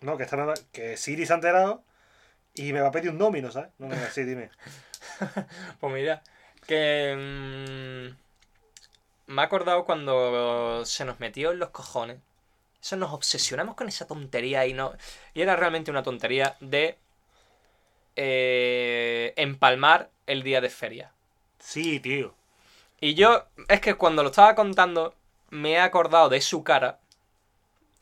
No, 0.00 0.16
que, 0.16 0.24
va- 0.24 0.54
que 0.72 0.96
Siri 0.96 1.26
se 1.26 1.32
ha 1.32 1.36
enterado 1.36 1.82
y 2.58 2.72
me 2.72 2.80
va 2.80 2.88
a 2.88 2.92
pedir 2.92 3.10
un 3.10 3.18
domino, 3.18 3.50
¿sabes? 3.50 3.70
No, 3.78 3.88
venga, 3.88 4.10
sí, 4.10 4.24
dime. 4.24 4.50
Pues 5.80 5.94
mira, 5.94 6.22
que 6.66 7.14
mm, 7.16 8.16
me 9.32 9.42
ha 9.42 9.44
acordado 9.44 9.84
cuando 9.84 10.84
se 10.84 11.04
nos 11.04 11.20
metió 11.20 11.52
en 11.52 11.58
los 11.58 11.70
cojones. 11.70 12.18
Eso 12.82 12.96
nos 12.96 13.12
obsesionamos 13.12 13.74
con 13.74 13.88
esa 13.88 14.06
tontería 14.06 14.66
y 14.66 14.72
no. 14.72 14.92
Y 15.34 15.42
era 15.42 15.56
realmente 15.56 15.90
una 15.90 16.02
tontería 16.02 16.56
de 16.60 16.96
eh, 18.16 19.34
empalmar 19.36 20.10
el 20.26 20.42
día 20.42 20.60
de 20.60 20.70
feria. 20.70 21.12
Sí, 21.58 22.00
tío. 22.00 22.34
Y 23.00 23.14
yo, 23.14 23.46
es 23.68 23.80
que 23.80 23.94
cuando 23.94 24.22
lo 24.22 24.30
estaba 24.30 24.54
contando, 24.54 25.14
me 25.50 25.72
he 25.72 25.80
acordado 25.80 26.28
de 26.28 26.40
su 26.40 26.64
cara 26.64 26.98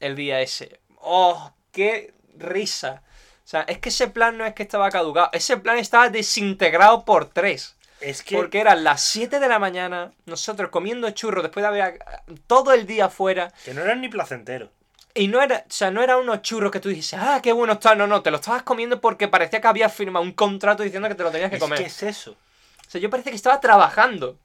el 0.00 0.16
día 0.16 0.40
ese. 0.40 0.80
¡Oh, 1.00 1.52
qué 1.72 2.14
risa! 2.36 3.02
O 3.46 3.48
sea, 3.48 3.60
es 3.62 3.78
que 3.78 3.90
ese 3.90 4.08
plan 4.08 4.36
no 4.36 4.44
es 4.44 4.54
que 4.54 4.64
estaba 4.64 4.90
caducado, 4.90 5.30
ese 5.32 5.56
plan 5.56 5.78
estaba 5.78 6.08
desintegrado 6.10 7.04
por 7.04 7.26
tres. 7.26 7.76
Es 8.00 8.24
que. 8.24 8.34
Porque 8.34 8.58
eran 8.58 8.82
las 8.82 9.02
7 9.02 9.38
de 9.38 9.48
la 9.48 9.60
mañana, 9.60 10.10
nosotros 10.24 10.70
comiendo 10.70 11.08
churros 11.10 11.44
después 11.44 11.62
de 11.62 11.68
haber 11.68 12.04
todo 12.48 12.72
el 12.72 12.88
día 12.88 13.04
afuera. 13.04 13.52
Que 13.64 13.72
no 13.72 13.82
eran 13.82 14.00
ni 14.00 14.08
placenteros. 14.08 14.70
Y 15.14 15.28
no 15.28 15.40
era, 15.40 15.58
o 15.58 15.72
sea, 15.72 15.92
no 15.92 16.02
eran 16.02 16.18
unos 16.18 16.42
churros 16.42 16.72
que 16.72 16.80
tú 16.80 16.88
dices, 16.88 17.20
ah, 17.22 17.38
qué 17.40 17.52
bueno 17.52 17.74
está. 17.74 17.94
No, 17.94 18.08
no, 18.08 18.20
te 18.20 18.32
lo 18.32 18.38
estabas 18.38 18.64
comiendo 18.64 19.00
porque 19.00 19.28
parecía 19.28 19.60
que 19.60 19.68
habías 19.68 19.94
firmado 19.94 20.24
un 20.24 20.32
contrato 20.32 20.82
diciendo 20.82 21.08
que 21.08 21.14
te 21.14 21.22
lo 21.22 21.30
tenías 21.30 21.52
que 21.52 21.60
comer. 21.60 21.78
que 21.78 21.84
es 21.84 22.02
eso. 22.02 22.32
O 22.32 22.90
sea, 22.90 23.00
yo 23.00 23.08
parecía 23.10 23.30
que 23.30 23.36
estaba 23.36 23.60
trabajando. 23.60 24.40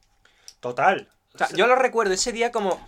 Total. 0.60 1.10
O 1.34 1.40
sea, 1.40 1.50
yo 1.50 1.66
lo 1.66 1.76
recuerdo 1.76 2.14
ese 2.14 2.32
día 2.32 2.52
como, 2.52 2.80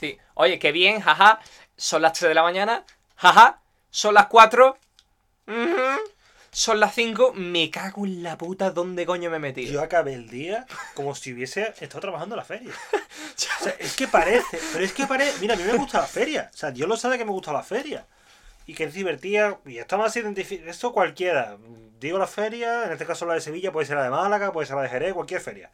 sí, 0.00 0.18
oye, 0.34 0.58
qué 0.58 0.72
bien, 0.72 1.00
jaja, 1.00 1.38
son 1.76 2.02
las 2.02 2.14
3 2.14 2.30
de 2.30 2.34
la 2.34 2.42
mañana, 2.42 2.84
jaja, 3.14 3.60
son 3.90 4.14
las 4.14 4.26
4, 4.26 4.76
ujú, 5.50 6.00
son 6.52 6.80
las 6.80 6.94
5, 6.94 7.32
me 7.34 7.70
cago 7.70 8.04
en 8.04 8.22
la 8.22 8.36
puta, 8.36 8.70
¿dónde 8.70 9.06
coño 9.06 9.30
me 9.30 9.36
he 9.36 9.40
metido? 9.40 9.72
Yo 9.72 9.82
acabé 9.82 10.14
el 10.14 10.28
día 10.28 10.66
como 10.94 11.14
si 11.14 11.32
hubiese 11.32 11.74
estado 11.80 12.00
trabajando 12.00 12.34
en 12.34 12.38
la 12.38 12.44
feria. 12.44 12.72
O 13.60 13.62
sea, 13.62 13.74
es 13.78 13.94
que 13.94 14.08
parece, 14.08 14.58
pero 14.72 14.84
es 14.84 14.92
que 14.92 15.06
parece. 15.06 15.38
Mira, 15.40 15.54
a 15.54 15.56
mí 15.56 15.64
me 15.64 15.74
gusta 15.74 16.00
la 16.00 16.06
feria. 16.06 16.50
O 16.52 16.56
sea, 16.56 16.70
Dios 16.70 16.88
lo 16.88 16.96
sabe 16.96 17.18
que 17.18 17.24
me 17.26 17.30
gusta 17.30 17.52
la 17.52 17.62
feria. 17.62 18.06
Y 18.66 18.74
que 18.74 18.84
es 18.84 18.94
divertida. 18.94 19.58
Y 19.66 19.78
está 19.78 19.98
más 19.98 20.16
identificado. 20.16 20.70
Esto 20.70 20.92
cualquiera. 20.92 21.58
Digo 21.98 22.18
la 22.18 22.26
feria, 22.26 22.84
en 22.84 22.92
este 22.92 23.04
caso 23.04 23.26
la 23.26 23.34
de 23.34 23.40
Sevilla, 23.40 23.72
puede 23.72 23.86
ser 23.86 23.96
la 23.96 24.04
de 24.04 24.10
Málaga, 24.10 24.52
puede 24.52 24.66
ser 24.66 24.76
la 24.76 24.82
de 24.82 24.88
Jerez, 24.88 25.12
cualquier 25.12 25.40
feria. 25.40 25.70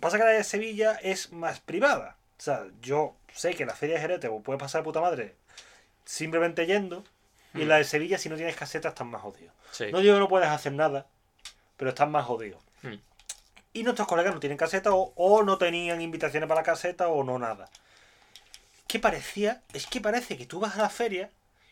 Pasa 0.00 0.16
que 0.16 0.24
la 0.24 0.30
de 0.30 0.44
Sevilla 0.44 0.92
es 1.02 1.32
más 1.32 1.60
privada. 1.60 2.16
O 2.38 2.42
sea, 2.42 2.66
yo 2.80 3.16
sé 3.34 3.54
que 3.54 3.66
la 3.66 3.74
feria 3.74 3.96
de 3.96 4.00
Jerez 4.00 4.20
te 4.20 4.30
puede 4.30 4.58
pasar 4.58 4.82
de 4.82 4.84
puta 4.84 5.00
madre 5.00 5.34
simplemente 6.06 6.66
yendo. 6.66 7.04
Y 7.56 7.62
en 7.62 7.68
la 7.68 7.76
de 7.76 7.84
Sevilla, 7.84 8.18
si 8.18 8.28
no 8.28 8.36
tienes 8.36 8.56
caseta, 8.56 8.88
estás 8.88 9.06
más 9.06 9.22
jodido. 9.22 9.52
Sí. 9.70 9.86
No 9.92 10.00
digo 10.00 10.14
que 10.14 10.20
no 10.20 10.28
puedes 10.28 10.48
hacer 10.48 10.72
nada, 10.72 11.06
pero 11.76 11.90
estás 11.90 12.08
más 12.08 12.24
jodido. 12.26 12.58
Hmm. 12.82 12.96
Y 13.72 13.82
nuestros 13.82 14.08
colegas 14.08 14.32
no 14.34 14.40
tienen 14.40 14.58
caseta 14.58 14.92
o, 14.94 15.12
o 15.16 15.42
no 15.42 15.58
tenían 15.58 16.00
invitaciones 16.00 16.48
para 16.48 16.60
la 16.60 16.64
caseta 16.64 17.08
o 17.08 17.24
no 17.24 17.38
nada. 17.38 17.68
¿Qué 18.86 18.98
parecía? 18.98 19.62
Es 19.72 19.86
que 19.86 20.00
parece 20.00 20.36
que 20.36 20.46
tú 20.46 20.60
vas 20.60 20.76
a 20.76 20.82
la 20.82 20.88
feria 20.88 21.30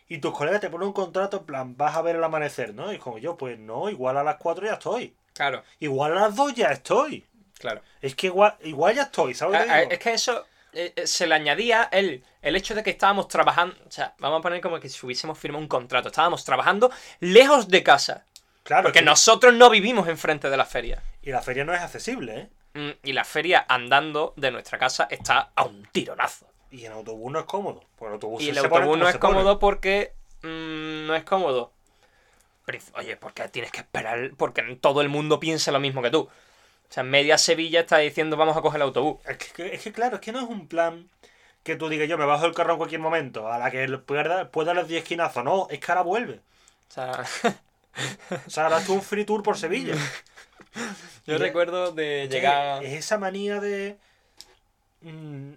y 0.08 0.18
tus 0.18 0.36
colegas 0.36 0.60
te 0.60 0.68
ponen 0.68 0.88
un 0.88 0.92
contrato 0.92 1.38
en 1.38 1.44
plan, 1.44 1.76
vas 1.76 1.96
a 1.96 2.02
ver 2.02 2.16
el 2.16 2.24
amanecer, 2.24 2.74
¿no? 2.74 2.92
Y 2.92 2.98
como 2.98 3.18
yo, 3.18 3.36
pues 3.36 3.58
no, 3.58 3.88
igual 3.88 4.16
a 4.18 4.24
las 4.24 4.36
4 4.36 4.66
ya 4.66 4.72
estoy. 4.74 5.14
Claro, 5.32 5.62
Igual 5.80 6.12
a 6.16 6.22
las 6.22 6.36
2 6.36 6.54
ya 6.54 6.66
estoy. 6.68 7.24
claro. 7.58 7.80
Es 8.02 8.14
que 8.14 8.26
igual, 8.28 8.56
igual 8.62 8.94
ya 8.94 9.02
estoy, 9.04 9.34
¿sabes? 9.34 9.60
lo 9.60 9.64
que 9.66 9.70
Ah? 9.72 9.82
Es 9.82 9.98
que 9.98 10.12
eso 10.12 10.44
eh, 10.74 10.92
eh, 10.96 11.06
se 11.06 11.26
le 11.26 11.34
añadía 11.34 11.88
el, 11.92 12.24
el 12.42 12.56
hecho 12.56 12.74
de 12.74 12.82
que 12.82 12.90
estábamos 12.90 13.28
trabajando, 13.28 13.76
o 13.87 13.90
sea, 13.90 14.14
vamos 14.18 14.40
a 14.40 14.42
poner 14.42 14.60
como 14.60 14.78
que 14.80 14.88
si 14.88 15.04
hubiésemos 15.06 15.38
firmado 15.38 15.62
un 15.62 15.68
contrato, 15.68 16.08
estábamos 16.08 16.44
trabajando 16.44 16.90
lejos 17.20 17.68
de 17.68 17.82
casa, 17.82 18.24
Claro, 18.62 18.84
porque 18.84 19.00
que- 19.00 19.04
nosotros 19.04 19.54
no 19.54 19.70
vivimos 19.70 20.08
enfrente 20.08 20.50
de 20.50 20.56
la 20.56 20.64
feria. 20.64 21.02
y 21.22 21.30
la 21.30 21.40
feria 21.42 21.64
no 21.64 21.72
es 21.74 21.80
accesible, 21.80 22.38
¿eh? 22.40 22.48
Mm, 22.74 22.90
Y 23.04 23.12
la 23.12 23.24
feria 23.24 23.64
andando 23.68 24.32
de 24.37 24.50
nuestra 24.50 24.78
casa 24.78 25.06
está 25.10 25.50
a 25.54 25.64
un 25.64 25.87
tironazo. 25.92 26.46
Y 26.72 26.84
en 26.87 26.92
autobús 26.92 27.30
no 27.30 27.38
es 27.38 27.44
cómodo. 27.46 27.84
El 28.00 28.08
autobús 28.08 28.42
Y 28.42 28.48
el 28.48 28.54
se 28.56 28.60
autobús 28.62 28.80
como 28.80 28.96
no 28.96 29.08
es 29.08 29.16
pone. 29.16 29.32
cómodo 29.34 29.58
porque. 29.60 30.12
mm, 30.42 31.06
no 31.06 31.14
es 31.14 31.22
cómodo. 31.22 31.72
Oye, 32.94 33.16
porque 33.18 33.46
tienes 33.48 33.70
que 33.70 33.80
esperar. 33.80 34.30
Porque 34.37 34.62
todo 34.80 35.02
el 35.02 35.08
mundo 35.08 35.38
piensa 35.38 35.70
lo 35.70 35.78
mismo 35.80 36.02
que 36.02 36.10
tú. 36.10 36.28
O 36.94 36.96
sea, 36.96 37.02
media 37.02 37.38
Sevilla 37.38 37.80
está 37.80 37.98
diciendo 37.98 38.37
vamos 38.37 38.57
a 38.57 38.62
coger 38.62 38.76
el 38.76 38.83
autobús. 38.83 39.16
Es 39.26 39.37
que, 39.37 39.74
es 39.74 39.83
que 39.83 39.92
claro, 39.92 40.14
es 40.14 40.20
que 40.20 40.30
no 40.30 40.38
es 40.38 40.48
un 40.48 40.68
plan 40.68 41.09
que 41.64 41.74
tú 41.74 41.88
digas 41.88 42.09
yo 42.09 42.16
me 42.16 42.24
bajo 42.24 42.44
del 42.44 42.54
carro 42.54 42.72
en 42.74 42.78
cualquier 42.78 43.00
momento, 43.00 43.50
a 43.50 43.59
la 43.59 43.68
que 43.72 43.88
pueda, 43.98 44.48
pueda 44.52 44.72
darle 44.74 44.85
10 44.88 45.02
esquinazos. 45.02 45.42
No, 45.42 45.66
es 45.70 45.80
que 45.80 45.90
ahora 45.90 46.02
vuelve. 46.02 46.35
O 46.90 46.92
sea, 46.92 47.24
O 48.46 48.50
sea, 48.50 48.64
ahora 48.64 48.78
es 48.78 48.88
un 48.88 49.02
free 49.02 49.24
tour 49.24 49.42
por 49.42 49.59
Sevilla. 49.59 49.94
yo 51.26 51.35
Y- 51.35 51.38
recuerdo 51.38 51.90
de 51.90 52.28
llegar. 52.28 52.85
Es 52.85 52.92
esa 52.92 53.18
manía 53.18 53.59
de. 53.59 53.98
mm, 55.00 55.52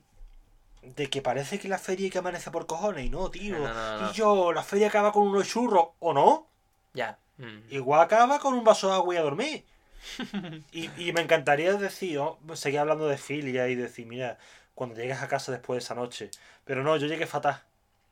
de 0.95 1.07
que 1.11 1.21
parece 1.21 1.59
que 1.59 1.67
la 1.67 1.77
feria 1.77 2.05
hay 2.05 2.09
que 2.09 2.17
amanece 2.17 2.49
por 2.49 2.65
cojones 2.65 3.05
y 3.05 3.09
no, 3.11 3.29
tío. 3.29 3.59
No, 3.59 3.67
no, 3.67 3.73
no, 3.75 4.01
no. 4.01 4.09
Y 4.09 4.13
yo, 4.15 4.53
la 4.53 4.63
feria 4.63 4.87
acaba 4.87 5.11
con 5.11 5.27
unos 5.27 5.47
churros, 5.47 5.89
¿o 5.99 6.13
no? 6.13 6.47
Ya. 6.95 7.19
Mm. 7.37 7.59
Igual 7.69 8.01
acaba 8.01 8.39
con 8.39 8.55
un 8.55 8.63
vaso 8.63 8.87
de 8.87 8.93
agua 8.95 9.13
y 9.13 9.17
a 9.17 9.21
dormir. 9.21 9.63
Y, 10.71 10.89
y 10.97 11.13
me 11.13 11.21
encantaría 11.21 11.73
decir, 11.73 12.17
oh, 12.19 12.39
seguir 12.53 12.79
hablando 12.79 13.07
de 13.07 13.17
filia 13.17 13.67
y 13.67 13.75
decir, 13.75 14.05
mira, 14.05 14.37
cuando 14.75 14.95
llegues 14.95 15.21
a 15.21 15.27
casa 15.27 15.51
después 15.51 15.77
de 15.77 15.83
esa 15.83 15.95
noche. 15.95 16.31
Pero 16.65 16.83
no, 16.83 16.97
yo 16.97 17.07
llegué 17.07 17.25
fatal. 17.25 17.61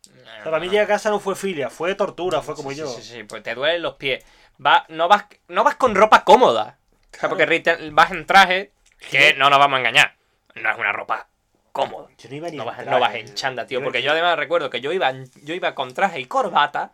O 0.07 0.23
sea, 0.23 0.43
para 0.45 0.59
mí 0.59 0.69
llegar 0.69 0.85
a 0.85 0.87
casa 0.87 1.09
no 1.09 1.19
fue 1.19 1.35
filia, 1.35 1.69
fue 1.69 1.95
tortura, 1.95 2.41
fue 2.41 2.55
como 2.55 2.71
Sí, 2.71 2.77
yo. 2.77 2.87
Sí, 2.87 3.01
sí, 3.01 3.13
sí, 3.15 3.23
pues 3.23 3.41
te 3.43 3.55
duelen 3.55 3.81
los 3.81 3.95
pies. 3.95 4.23
Va, 4.63 4.85
no, 4.89 5.07
vas, 5.07 5.25
no 5.47 5.63
vas 5.63 5.75
con 5.75 5.95
ropa 5.95 6.23
cómoda. 6.23 6.77
O 7.15 7.19
sea, 7.19 7.29
porque 7.29 7.45
Rita- 7.45 7.77
vas 7.91 8.11
en 8.11 8.25
traje, 8.25 8.71
que 9.09 9.33
no 9.33 9.49
nos 9.49 9.59
vamos 9.59 9.77
a 9.77 9.79
engañar. 9.79 10.15
No 10.55 10.71
es 10.71 10.77
una 10.77 10.91
ropa 10.91 11.27
cómoda. 11.71 12.07
Yo 12.17 12.29
no 12.29 12.35
iba 12.35 12.49
ni 12.49 12.57
No 12.57 12.65
vas, 12.65 12.85
no 12.85 12.99
vas 12.99 13.15
en 13.15 13.33
chanda, 13.33 13.65
tío. 13.65 13.79
Yo- 13.79 13.83
Porque 13.83 14.01
yo 14.01 14.11
además 14.11 14.37
recuerdo 14.37 14.69
que 14.69 14.79
yo 14.79 14.91
iba, 14.93 15.09
en- 15.09 15.29
yo 15.43 15.53
iba 15.53 15.75
con 15.75 15.93
traje 15.93 16.19
y 16.19 16.25
corbata. 16.25 16.93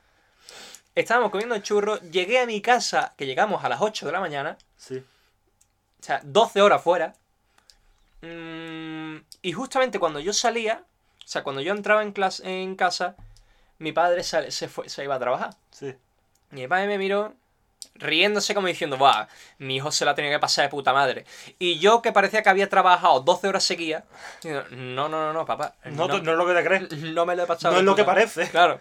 Estábamos 0.96 1.32
comiendo 1.32 1.58
churros. 1.60 2.02
Llegué 2.02 2.40
a 2.40 2.46
mi 2.46 2.62
casa, 2.62 3.14
que 3.18 3.26
llegamos 3.26 3.64
a 3.64 3.70
las 3.70 3.82
8 3.82 4.06
de 4.06 4.12
la 4.12 4.20
mañana. 4.20 4.58
Sí. 4.78 4.98
O 4.98 6.04
sea, 6.04 6.20
12 6.24 6.62
horas 6.62 6.82
fuera. 6.84 7.14
Mm, 8.22 9.18
y 9.42 9.52
justamente 9.54 10.00
cuando 10.00 10.20
yo 10.20 10.34
salía, 10.34 10.84
o 11.24 11.28
sea, 11.28 11.44
cuando 11.44 11.62
yo 11.62 11.74
entraba 11.74 12.04
en, 12.04 12.12
clase, 12.12 12.44
en 12.64 12.76
casa, 12.76 13.16
mi 13.80 13.92
padre 13.92 14.24
sale- 14.24 14.52
se, 14.52 14.68
fue, 14.68 14.90
se 14.90 15.04
iba 15.04 15.16
a 15.16 15.20
trabajar. 15.20 15.56
Sí. 15.72 15.96
Y 16.52 16.56
mi 16.56 16.68
padre 16.68 16.88
me 16.88 16.98
miró 16.98 17.34
riéndose 17.96 18.54
como 18.54 18.68
diciendo, 18.68 18.98
¡buah! 18.98 19.28
Mi 19.58 19.78
hijo 19.78 19.92
se 19.92 20.06
la 20.06 20.14
tenía 20.16 20.32
que 20.32 20.40
pasar 20.40 20.66
de 20.66 20.70
puta 20.70 20.94
madre. 20.94 21.26
Y 21.58 21.80
yo, 21.80 22.02
que 22.02 22.12
parecía 22.12 22.44
que 22.44 22.50
había 22.50 22.70
trabajado 22.70 23.22
12 23.22 23.48
horas 23.48 23.64
seguidas, 23.64 24.04
no, 24.44 24.64
no, 24.72 25.10
no, 25.10 25.34
no, 25.34 25.46
papá. 25.46 25.76
No, 25.86 26.08
te- 26.08 26.22
no 26.22 26.32
es 26.32 26.38
lo 26.38 26.46
que 26.46 26.54
te 26.54 26.64
crees. 26.64 26.92
no 26.92 27.26
me 27.26 27.36
lo 27.36 27.44
he 27.44 27.48
pasado. 27.48 27.74
No 27.74 27.80
es 27.80 27.86
lo 27.86 27.96
que 27.96 28.04
puta- 28.04 28.14
parece. 28.14 28.50
Claro. 28.50 28.80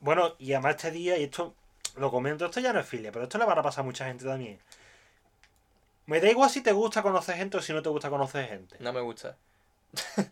Bueno, 0.00 0.34
y 0.38 0.52
además 0.52 0.76
este 0.76 0.90
día, 0.90 1.16
y 1.18 1.24
esto 1.24 1.54
lo 1.96 2.10
comento, 2.10 2.46
esto 2.46 2.60
ya 2.60 2.72
no 2.72 2.80
es 2.80 2.86
filia, 2.86 3.12
pero 3.12 3.24
esto 3.24 3.38
le 3.38 3.44
va 3.44 3.52
a 3.52 3.62
pasar 3.62 3.82
a 3.82 3.86
mucha 3.86 4.06
gente 4.06 4.24
también. 4.24 4.58
Me 6.06 6.20
da 6.20 6.30
igual 6.30 6.50
si 6.50 6.60
te 6.60 6.72
gusta 6.72 7.02
conocer 7.02 7.36
gente 7.36 7.56
o 7.56 7.62
si 7.62 7.72
no 7.72 7.82
te 7.82 7.88
gusta 7.88 8.10
conocer 8.10 8.48
gente. 8.48 8.76
No 8.80 8.92
me 8.92 9.00
gusta. 9.00 9.36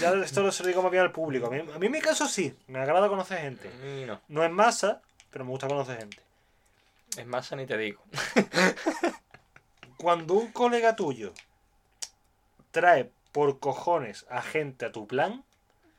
Ya 0.00 0.12
esto 0.12 0.42
lo 0.42 0.52
se 0.52 0.62
lo 0.62 0.68
digo 0.68 0.82
más 0.82 0.90
bien 0.90 1.02
al 1.02 1.12
público. 1.12 1.46
A 1.46 1.50
mí, 1.50 1.58
a 1.58 1.78
mí 1.78 1.86
en 1.86 1.92
mi 1.92 2.00
caso 2.00 2.28
sí, 2.28 2.54
me 2.66 2.78
agrada 2.78 3.08
conocer 3.08 3.38
gente. 3.38 3.70
No. 4.06 4.20
No 4.28 4.44
es 4.44 4.50
masa, 4.50 5.00
pero 5.30 5.44
me 5.44 5.50
gusta 5.50 5.68
conocer 5.68 5.98
gente. 5.98 6.18
Es 7.16 7.26
más, 7.26 7.50
ni 7.52 7.64
te 7.64 7.78
digo. 7.78 8.02
Cuando 9.96 10.34
un 10.34 10.52
colega 10.52 10.94
tuyo 10.96 11.32
trae 12.70 13.10
por 13.32 13.58
cojones 13.58 14.26
a 14.28 14.42
gente 14.42 14.84
a 14.84 14.92
tu 14.92 15.06
plan, 15.06 15.44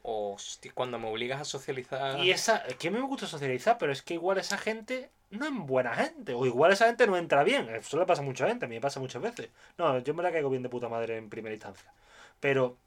Hostia, 0.09 0.71
cuando 0.73 0.97
me 0.97 1.09
obligas 1.09 1.41
a 1.41 1.43
socializar. 1.43 2.17
y 2.23 2.31
esa, 2.31 2.59
es 2.59 2.77
que 2.77 2.87
a 2.87 2.91
mí 2.91 2.97
me 2.97 3.05
gusta 3.05 3.27
socializar, 3.27 3.77
pero 3.77 3.91
es 3.91 4.01
que 4.01 4.13
igual 4.13 4.37
esa 4.37 4.57
gente 4.57 5.09
no 5.31 5.45
es 5.45 5.51
buena 5.53 5.93
gente, 5.95 6.33
o 6.33 6.45
igual 6.45 6.71
esa 6.71 6.85
gente 6.85 7.05
no 7.07 7.17
entra 7.17 7.43
bien. 7.43 7.67
Eso 7.67 7.99
le 7.99 8.05
pasa 8.05 8.21
a 8.21 8.25
mucha 8.25 8.47
gente, 8.47 8.63
a 8.63 8.69
mí 8.69 8.75
me 8.75 8.81
pasa 8.81 9.01
muchas 9.01 9.21
veces. 9.21 9.49
No, 9.77 9.99
yo 9.99 10.13
me 10.13 10.23
la 10.23 10.31
caigo 10.31 10.49
bien 10.49 10.63
de 10.63 10.69
puta 10.69 10.87
madre 10.87 11.17
en 11.17 11.29
primera 11.29 11.53
instancia. 11.53 11.91
Pero, 12.39 12.77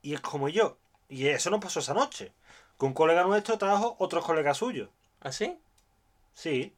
y 0.00 0.14
es 0.14 0.20
como 0.20 0.48
yo, 0.48 0.76
y 1.08 1.26
eso 1.26 1.50
no 1.50 1.58
pasó 1.58 1.80
esa 1.80 1.92
noche. 1.92 2.30
Que 2.78 2.86
un 2.86 2.94
colega 2.94 3.24
nuestro 3.24 3.58
trajo 3.58 3.96
otros 3.98 4.24
colegas 4.24 4.58
suyos. 4.58 4.90
¿Ah, 5.20 5.32
sí? 5.32 5.58
Sí. 6.34 6.72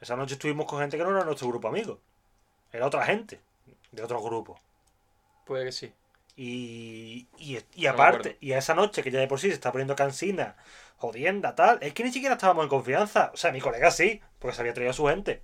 Esa 0.00 0.14
noche 0.14 0.34
estuvimos 0.34 0.66
con 0.66 0.78
gente 0.78 0.96
que 0.96 1.02
no 1.02 1.10
era 1.10 1.24
nuestro 1.24 1.48
grupo 1.48 1.66
amigo. 1.66 1.98
Era 2.72 2.86
otra 2.86 3.04
gente, 3.04 3.40
de 3.90 4.02
otro 4.04 4.22
grupo. 4.22 4.60
Puede 5.44 5.64
que 5.64 5.72
sí. 5.72 5.92
Y, 6.36 7.26
y, 7.38 7.86
aparte, 7.86 8.36
y 8.40 8.52
a 8.52 8.58
esa 8.58 8.74
noche 8.74 9.02
que 9.02 9.10
ya 9.10 9.20
de 9.20 9.26
por 9.26 9.40
sí 9.40 9.48
se 9.48 9.54
está 9.54 9.72
poniendo 9.72 9.96
cansina, 9.96 10.56
jodienda, 10.98 11.54
tal, 11.54 11.78
es 11.80 11.94
que 11.94 12.04
ni 12.04 12.12
siquiera 12.12 12.34
estábamos 12.34 12.64
en 12.64 12.68
confianza. 12.68 13.30
O 13.32 13.36
sea, 13.36 13.52
mi 13.52 13.60
colega 13.60 13.90
sí, 13.90 14.20
porque 14.38 14.54
se 14.54 14.60
había 14.60 14.74
traído 14.74 14.90
a 14.90 14.94
su 14.94 15.06
gente. 15.06 15.40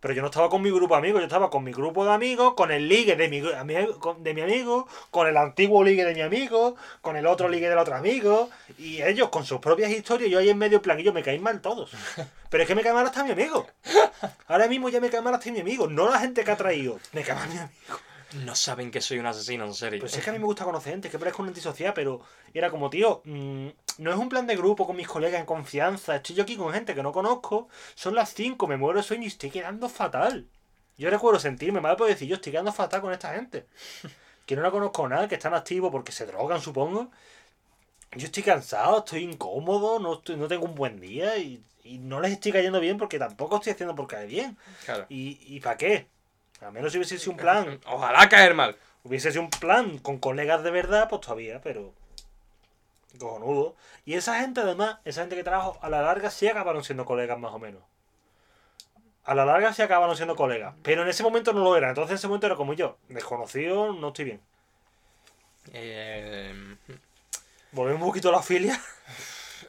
Pero 0.00 0.14
yo 0.14 0.22
no 0.22 0.28
estaba 0.28 0.48
con 0.48 0.62
mi 0.62 0.70
grupo 0.70 0.94
de 0.94 0.98
amigos, 0.98 1.20
yo 1.20 1.26
estaba 1.26 1.50
con 1.50 1.62
mi 1.62 1.72
grupo 1.72 2.04
de 2.06 2.12
amigos, 2.12 2.54
con 2.54 2.70
el 2.70 2.88
ligue 2.88 3.16
de 3.16 3.28
mi, 3.28 3.40
de 3.40 4.34
mi 4.34 4.40
amigo, 4.40 4.88
con 5.10 5.28
el 5.28 5.36
antiguo 5.36 5.84
ligue 5.84 6.06
de 6.06 6.14
mi 6.14 6.22
amigo, 6.22 6.74
con 7.02 7.16
el 7.16 7.26
otro 7.26 7.50
ligue 7.50 7.68
del 7.68 7.76
otro 7.76 7.94
amigo, 7.94 8.48
y 8.78 9.02
ellos 9.02 9.28
con 9.28 9.44
sus 9.44 9.60
propias 9.60 9.90
historias, 9.90 10.30
yo 10.30 10.38
ahí 10.38 10.48
en 10.48 10.56
medio 10.56 10.80
plan, 10.80 10.98
y 10.98 11.02
yo 11.02 11.12
me 11.12 11.22
caí 11.22 11.38
mal 11.38 11.60
todos. 11.60 11.90
Pero 12.48 12.62
es 12.62 12.66
que 12.66 12.74
me 12.74 12.82
cae 12.82 12.94
mal 12.94 13.04
hasta 13.04 13.24
mi 13.24 13.32
amigo. 13.32 13.66
Ahora 14.46 14.68
mismo 14.68 14.88
ya 14.88 15.00
me 15.00 15.10
cae 15.10 15.20
mal 15.20 15.34
hasta 15.34 15.52
mi 15.52 15.60
amigo, 15.60 15.86
no 15.86 16.08
la 16.08 16.18
gente 16.18 16.44
que 16.44 16.50
ha 16.50 16.56
traído, 16.56 16.98
me 17.12 17.22
cae 17.22 17.34
mal 17.34 17.48
mi 17.50 17.58
amigo. 17.58 18.09
No 18.34 18.54
saben 18.54 18.90
que 18.90 19.00
soy 19.00 19.18
un 19.18 19.26
asesino, 19.26 19.64
en 19.64 19.74
serio. 19.74 20.00
Pues 20.00 20.16
es 20.16 20.22
que 20.24 20.30
a 20.30 20.32
mí 20.32 20.38
me 20.38 20.44
gusta 20.44 20.64
conocer 20.64 20.92
gente, 20.92 21.08
es 21.08 21.12
que 21.12 21.18
parezco 21.18 21.42
un 21.42 21.48
antisocial, 21.48 21.92
pero 21.94 22.20
era 22.54 22.70
como, 22.70 22.88
tío, 22.88 23.22
mm, 23.24 23.68
no 23.98 24.10
es 24.10 24.16
un 24.16 24.28
plan 24.28 24.46
de 24.46 24.56
grupo 24.56 24.86
con 24.86 24.96
mis 24.96 25.08
colegas 25.08 25.40
en 25.40 25.46
confianza. 25.46 26.16
Estoy 26.16 26.36
yo 26.36 26.42
aquí 26.44 26.56
con 26.56 26.72
gente 26.72 26.94
que 26.94 27.02
no 27.02 27.12
conozco, 27.12 27.68
son 27.94 28.14
las 28.14 28.32
5, 28.34 28.66
me 28.68 28.76
muero 28.76 28.98
de 28.98 29.02
sueño 29.02 29.24
y 29.24 29.28
estoy 29.28 29.50
quedando 29.50 29.88
fatal. 29.88 30.46
Yo 30.96 31.10
recuerdo 31.10 31.40
sentirme 31.40 31.80
mal 31.80 31.96
por 31.96 32.06
decir, 32.08 32.28
yo 32.28 32.36
estoy 32.36 32.52
quedando 32.52 32.72
fatal 32.72 33.00
con 33.00 33.12
esta 33.12 33.34
gente. 33.34 33.66
Que 34.46 34.56
no 34.56 34.62
la 34.62 34.70
conozco 34.72 35.08
nada, 35.08 35.28
que 35.28 35.36
están 35.36 35.54
activos 35.54 35.92
porque 35.92 36.10
se 36.10 36.26
drogan, 36.26 36.60
supongo. 36.60 37.10
Yo 38.16 38.26
estoy 38.26 38.42
cansado, 38.42 38.98
estoy 38.98 39.22
incómodo, 39.22 40.00
no, 40.00 40.14
estoy- 40.14 40.36
no 40.36 40.48
tengo 40.48 40.64
un 40.64 40.74
buen 40.74 40.98
día 40.98 41.36
y, 41.38 41.62
y 41.84 41.98
no 41.98 42.20
les 42.20 42.32
estoy 42.32 42.50
cayendo 42.50 42.80
bien 42.80 42.98
porque 42.98 43.18
tampoco 43.20 43.56
estoy 43.56 43.74
haciendo 43.74 43.94
por 43.94 44.08
caer 44.08 44.26
bien. 44.26 44.56
Claro. 44.84 45.06
¿Y, 45.08 45.38
y 45.54 45.60
para 45.60 45.76
qué? 45.76 46.08
A 46.60 46.70
menos 46.70 46.92
si 46.92 46.98
hubiese 46.98 47.18
sido 47.18 47.32
un 47.32 47.38
plan 47.38 47.80
Ojalá 47.86 48.28
caer 48.28 48.54
mal. 48.54 48.76
Hubiese 49.02 49.30
sido 49.30 49.42
un 49.42 49.50
plan 49.50 49.98
con 49.98 50.18
colegas 50.18 50.62
de 50.62 50.70
verdad, 50.70 51.08
pues 51.08 51.22
todavía, 51.22 51.60
pero. 51.62 51.94
Cojonudo. 53.18 53.76
Y 54.04 54.14
esa 54.14 54.40
gente, 54.40 54.60
además, 54.60 54.98
esa 55.04 55.22
gente 55.22 55.36
que 55.36 55.44
trabajo, 55.44 55.78
a 55.82 55.88
la 55.88 56.02
larga 56.02 56.30
sí 56.30 56.46
acabaron 56.48 56.84
siendo 56.84 57.04
colegas 57.04 57.38
más 57.38 57.52
o 57.52 57.58
menos. 57.58 57.82
A 59.24 59.34
la 59.34 59.44
larga 59.44 59.72
sí 59.72 59.82
acabaron 59.82 60.16
siendo 60.16 60.36
colegas. 60.36 60.74
Pero 60.82 61.02
en 61.02 61.08
ese 61.08 61.22
momento 61.22 61.52
no 61.52 61.60
lo 61.64 61.76
era. 61.76 61.88
Entonces 61.88 62.10
en 62.10 62.16
ese 62.16 62.28
momento 62.28 62.46
era 62.46 62.56
como 62.56 62.74
yo. 62.74 62.98
Desconocido, 63.08 63.92
no 63.92 64.08
estoy 64.08 64.24
bien. 64.26 64.40
Eh, 65.72 66.54
Volvemos 67.72 68.02
un 68.02 68.08
poquito 68.08 68.28
a 68.30 68.32
la 68.32 68.42
filia. 68.42 68.80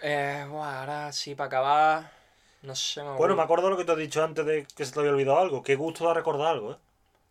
eh, 0.01 0.45
buah, 0.49 0.81
ahora 0.81 1.11
sí, 1.11 1.35
para 1.35 1.47
acabar. 1.47 2.20
No 2.63 2.75
sé, 2.75 3.03
me 3.03 3.09
Bueno, 3.17 3.35
me 3.35 3.41
acuerdo. 3.43 3.69
lo 3.69 3.77
que 3.77 3.85
te 3.85 3.91
he 3.93 3.95
dicho 3.95 4.23
antes 4.23 4.45
de 4.45 4.65
que 4.75 4.85
se 4.85 4.91
te 4.93 4.99
había 4.99 5.11
olvidado 5.11 5.39
algo. 5.39 5.63
Qué 5.63 5.75
gusto 5.75 6.05
da 6.05 6.13
recordar 6.13 6.47
algo, 6.47 6.73
¿eh? 6.73 6.77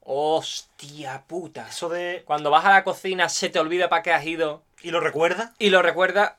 Hostia 0.03 1.23
puta. 1.27 1.69
Eso 1.69 1.89
de. 1.89 2.23
Cuando 2.25 2.51
vas 2.51 2.65
a 2.65 2.71
la 2.71 2.85
cocina, 2.85 3.29
se 3.29 3.49
te 3.49 3.59
olvida 3.59 3.89
para 3.89 4.03
qué 4.03 4.13
has 4.13 4.25
ido 4.25 4.63
¿Y 4.83 4.91
lo 4.91 5.01
recuerdas? 5.01 5.51
y 5.59 5.71
lo 5.71 5.83
recuerdas. 5.83 6.33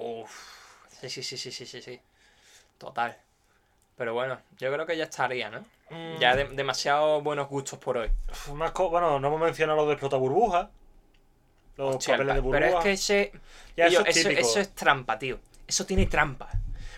Uf. 0.00 0.30
Sí, 1.00 1.08
sí, 1.10 1.22
sí, 1.22 1.36
sí, 1.36 1.50
sí, 1.52 1.66
sí, 1.66 1.82
sí. 1.82 2.00
Total. 2.78 3.16
Pero 3.96 4.14
bueno, 4.14 4.38
yo 4.58 4.72
creo 4.72 4.86
que 4.86 4.96
ya 4.96 5.04
estaría, 5.04 5.50
¿no? 5.50 5.60
Mm, 5.90 6.18
Ya 6.18 6.34
de- 6.36 6.44
demasiado 6.48 7.20
buenos 7.22 7.48
gustos 7.48 7.78
por 7.78 7.98
hoy. 7.98 8.10
más 8.54 8.72
bueno, 8.74 9.20
no 9.20 9.28
hemos 9.28 9.40
mencionado 9.40 9.78
lo 9.80 9.86
de 9.86 9.92
explota 9.94 10.16
burbuja. 10.16 10.70
Los 11.76 11.96
Hostia, 11.96 12.14
papeles 12.14 12.34
de 12.34 12.40
burbuja. 12.40 12.60
pero 12.60 12.78
es 12.78 12.84
que 12.84 12.92
ese. 12.92 13.32
Ya, 13.76 13.88
tío, 13.88 14.00
eso 14.00 14.02
es 14.02 14.16
eso, 14.16 14.28
típico. 14.28 14.48
eso 14.48 14.60
es 14.60 14.74
trampa, 14.74 15.18
tío. 15.18 15.38
Eso 15.66 15.86
tiene 15.86 16.06
trampa. 16.06 16.48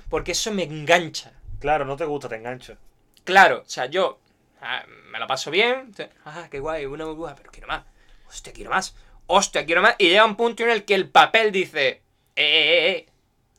Porque 0.09 0.33
eso 0.33 0.53
me 0.53 0.64
engancha. 0.64 1.33
Claro, 1.61 1.85
no 1.85 1.97
te 1.97 2.05
gusta, 2.05 2.29
te 2.29 2.37
engancho. 2.37 2.77
Claro, 3.25 3.62
o 3.64 3.69
sea, 3.69 3.87
yo 3.87 4.21
ah, 4.61 4.85
me 5.11 5.19
lo 5.19 5.27
paso 5.27 5.51
bien. 5.51 5.93
Ah, 6.25 6.49
qué 6.51 6.61
guay, 6.61 6.87
una 6.87 7.05
burbuja, 7.05 7.35
pero 7.35 7.51
quiero 7.51 7.69
más. 7.69 7.85
Hostia, 8.29 8.53
quiero 8.53 8.71
más. 8.71 8.95
Hostia, 9.27 9.64
quiero 9.64 9.83
más. 9.83 9.95
Y 9.99 10.09
llega 10.09 10.25
un 10.25 10.37
punto 10.37 10.62
en 10.64 10.71
el 10.71 10.85
que 10.85 10.95
el 10.95 11.09
papel 11.09 11.53
dice: 11.53 11.88
Eh, 11.88 12.03
eh, 12.37 12.90
eh, 12.90 13.07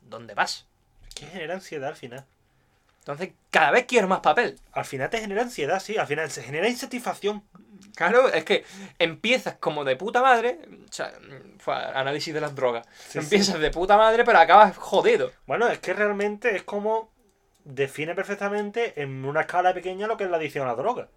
¿dónde 0.01 0.34
vas? 0.34 0.65
Es 1.08 1.15
que 1.15 1.25
genera 1.25 1.55
ansiedad 1.55 1.89
al 1.89 1.95
final. 1.95 2.25
Entonces, 2.99 3.34
cada 3.51 3.71
vez 3.71 3.86
quiero 3.86 4.08
más 4.08 4.19
papel. 4.19 4.60
Al 4.71 4.86
final 4.86 5.10
te 5.10 5.19
genera 5.19 5.43
ansiedad, 5.43 5.79
sí. 5.79 5.97
Al 5.97 6.08
final 6.08 6.29
se 6.31 6.43
genera 6.43 6.67
insatisfacción. 6.67 7.43
Claro, 7.95 8.27
es 8.31 8.43
que 8.43 8.65
empiezas 8.99 9.55
como 9.55 9.84
de 9.84 9.95
puta 9.95 10.21
madre. 10.21 10.60
O 10.89 10.93
sea, 10.93 11.13
análisis 11.93 12.34
de 12.34 12.41
las 12.41 12.55
drogas. 12.55 12.88
Sí, 13.10 13.19
empiezas 13.19 13.60
de 13.60 13.71
puta 13.71 13.97
madre, 13.97 14.23
pero 14.23 14.39
acabas 14.39 14.77
jodido. 14.77 15.31
Bueno, 15.47 15.67
es 15.67 15.79
que 15.79 15.93
realmente 15.93 16.55
es 16.55 16.63
como 16.63 17.12
define 17.63 18.13
perfectamente 18.13 19.01
en 19.01 19.25
una 19.25 19.41
escala 19.41 19.73
pequeña 19.73 20.08
lo 20.08 20.17
que 20.17 20.25
es 20.25 20.29
la 20.29 20.38
adicción 20.38 20.65
a 20.65 20.71
la 20.71 20.75
droga. 20.75 21.08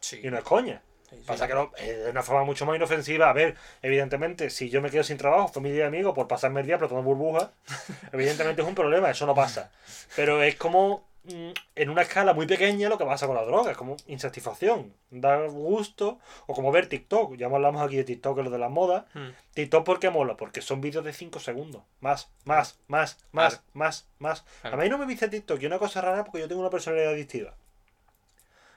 Sí. 0.00 0.20
Y 0.22 0.30
no 0.30 0.38
es 0.38 0.44
coña. 0.44 0.82
Pasa 1.26 1.46
que 1.46 1.54
no, 1.54 1.70
de 1.78 2.10
una 2.10 2.22
forma 2.22 2.44
mucho 2.44 2.64
más 2.64 2.76
inofensiva. 2.76 3.28
A 3.28 3.34
ver, 3.34 3.54
evidentemente, 3.82 4.48
si 4.48 4.70
yo 4.70 4.80
me 4.80 4.90
quedo 4.90 5.04
sin 5.04 5.18
trabajo, 5.18 5.48
familia 5.48 5.84
y 5.84 5.86
amigos, 5.86 6.14
por 6.14 6.26
pasarme 6.26 6.60
el 6.60 6.66
día 6.66 6.76
explotando 6.76 7.02
burbujas, 7.02 7.50
evidentemente 8.12 8.62
es 8.62 8.68
un 8.68 8.74
problema, 8.74 9.10
eso 9.10 9.26
no 9.26 9.34
pasa. 9.34 9.70
Pero 10.16 10.42
es 10.42 10.56
como 10.56 11.06
en 11.24 11.88
una 11.88 12.02
escala 12.02 12.32
muy 12.32 12.46
pequeña 12.46 12.88
lo 12.88 12.98
que 12.98 13.04
pasa 13.04 13.26
con 13.26 13.36
la 13.36 13.44
droga, 13.44 13.70
es 13.70 13.76
como 13.76 13.96
insatisfacción, 14.06 14.92
dar 15.10 15.48
gusto, 15.50 16.18
o 16.46 16.54
como 16.54 16.72
ver 16.72 16.88
TikTok. 16.88 17.36
Ya 17.36 17.46
hablamos 17.46 17.80
aquí 17.82 17.96
de 17.96 18.04
TikTok, 18.04 18.36
que 18.36 18.42
lo 18.42 18.50
de 18.50 18.58
las 18.58 18.70
modas. 18.70 19.04
Hmm. 19.14 19.28
TikTok, 19.54 19.84
¿por 19.84 20.00
qué 20.00 20.10
mola? 20.10 20.36
Porque 20.36 20.60
son 20.62 20.80
vídeos 20.80 21.04
de 21.04 21.12
5 21.12 21.38
segundos. 21.38 21.82
Más, 22.00 22.28
más, 22.44 22.78
más, 22.88 23.18
más, 23.30 23.54
Claro. 23.54 23.64
más, 23.74 24.08
más. 24.18 24.44
Claro. 24.62 24.76
A 24.76 24.80
mí 24.82 24.88
no 24.88 24.98
me 24.98 25.06
dice 25.06 25.28
TikTok, 25.28 25.62
y 25.62 25.66
una 25.66 25.78
cosa 25.78 26.00
rara 26.00 26.24
porque 26.24 26.40
yo 26.40 26.48
tengo 26.48 26.60
una 26.60 26.70
personalidad 26.70 27.12
adictiva. 27.12 27.54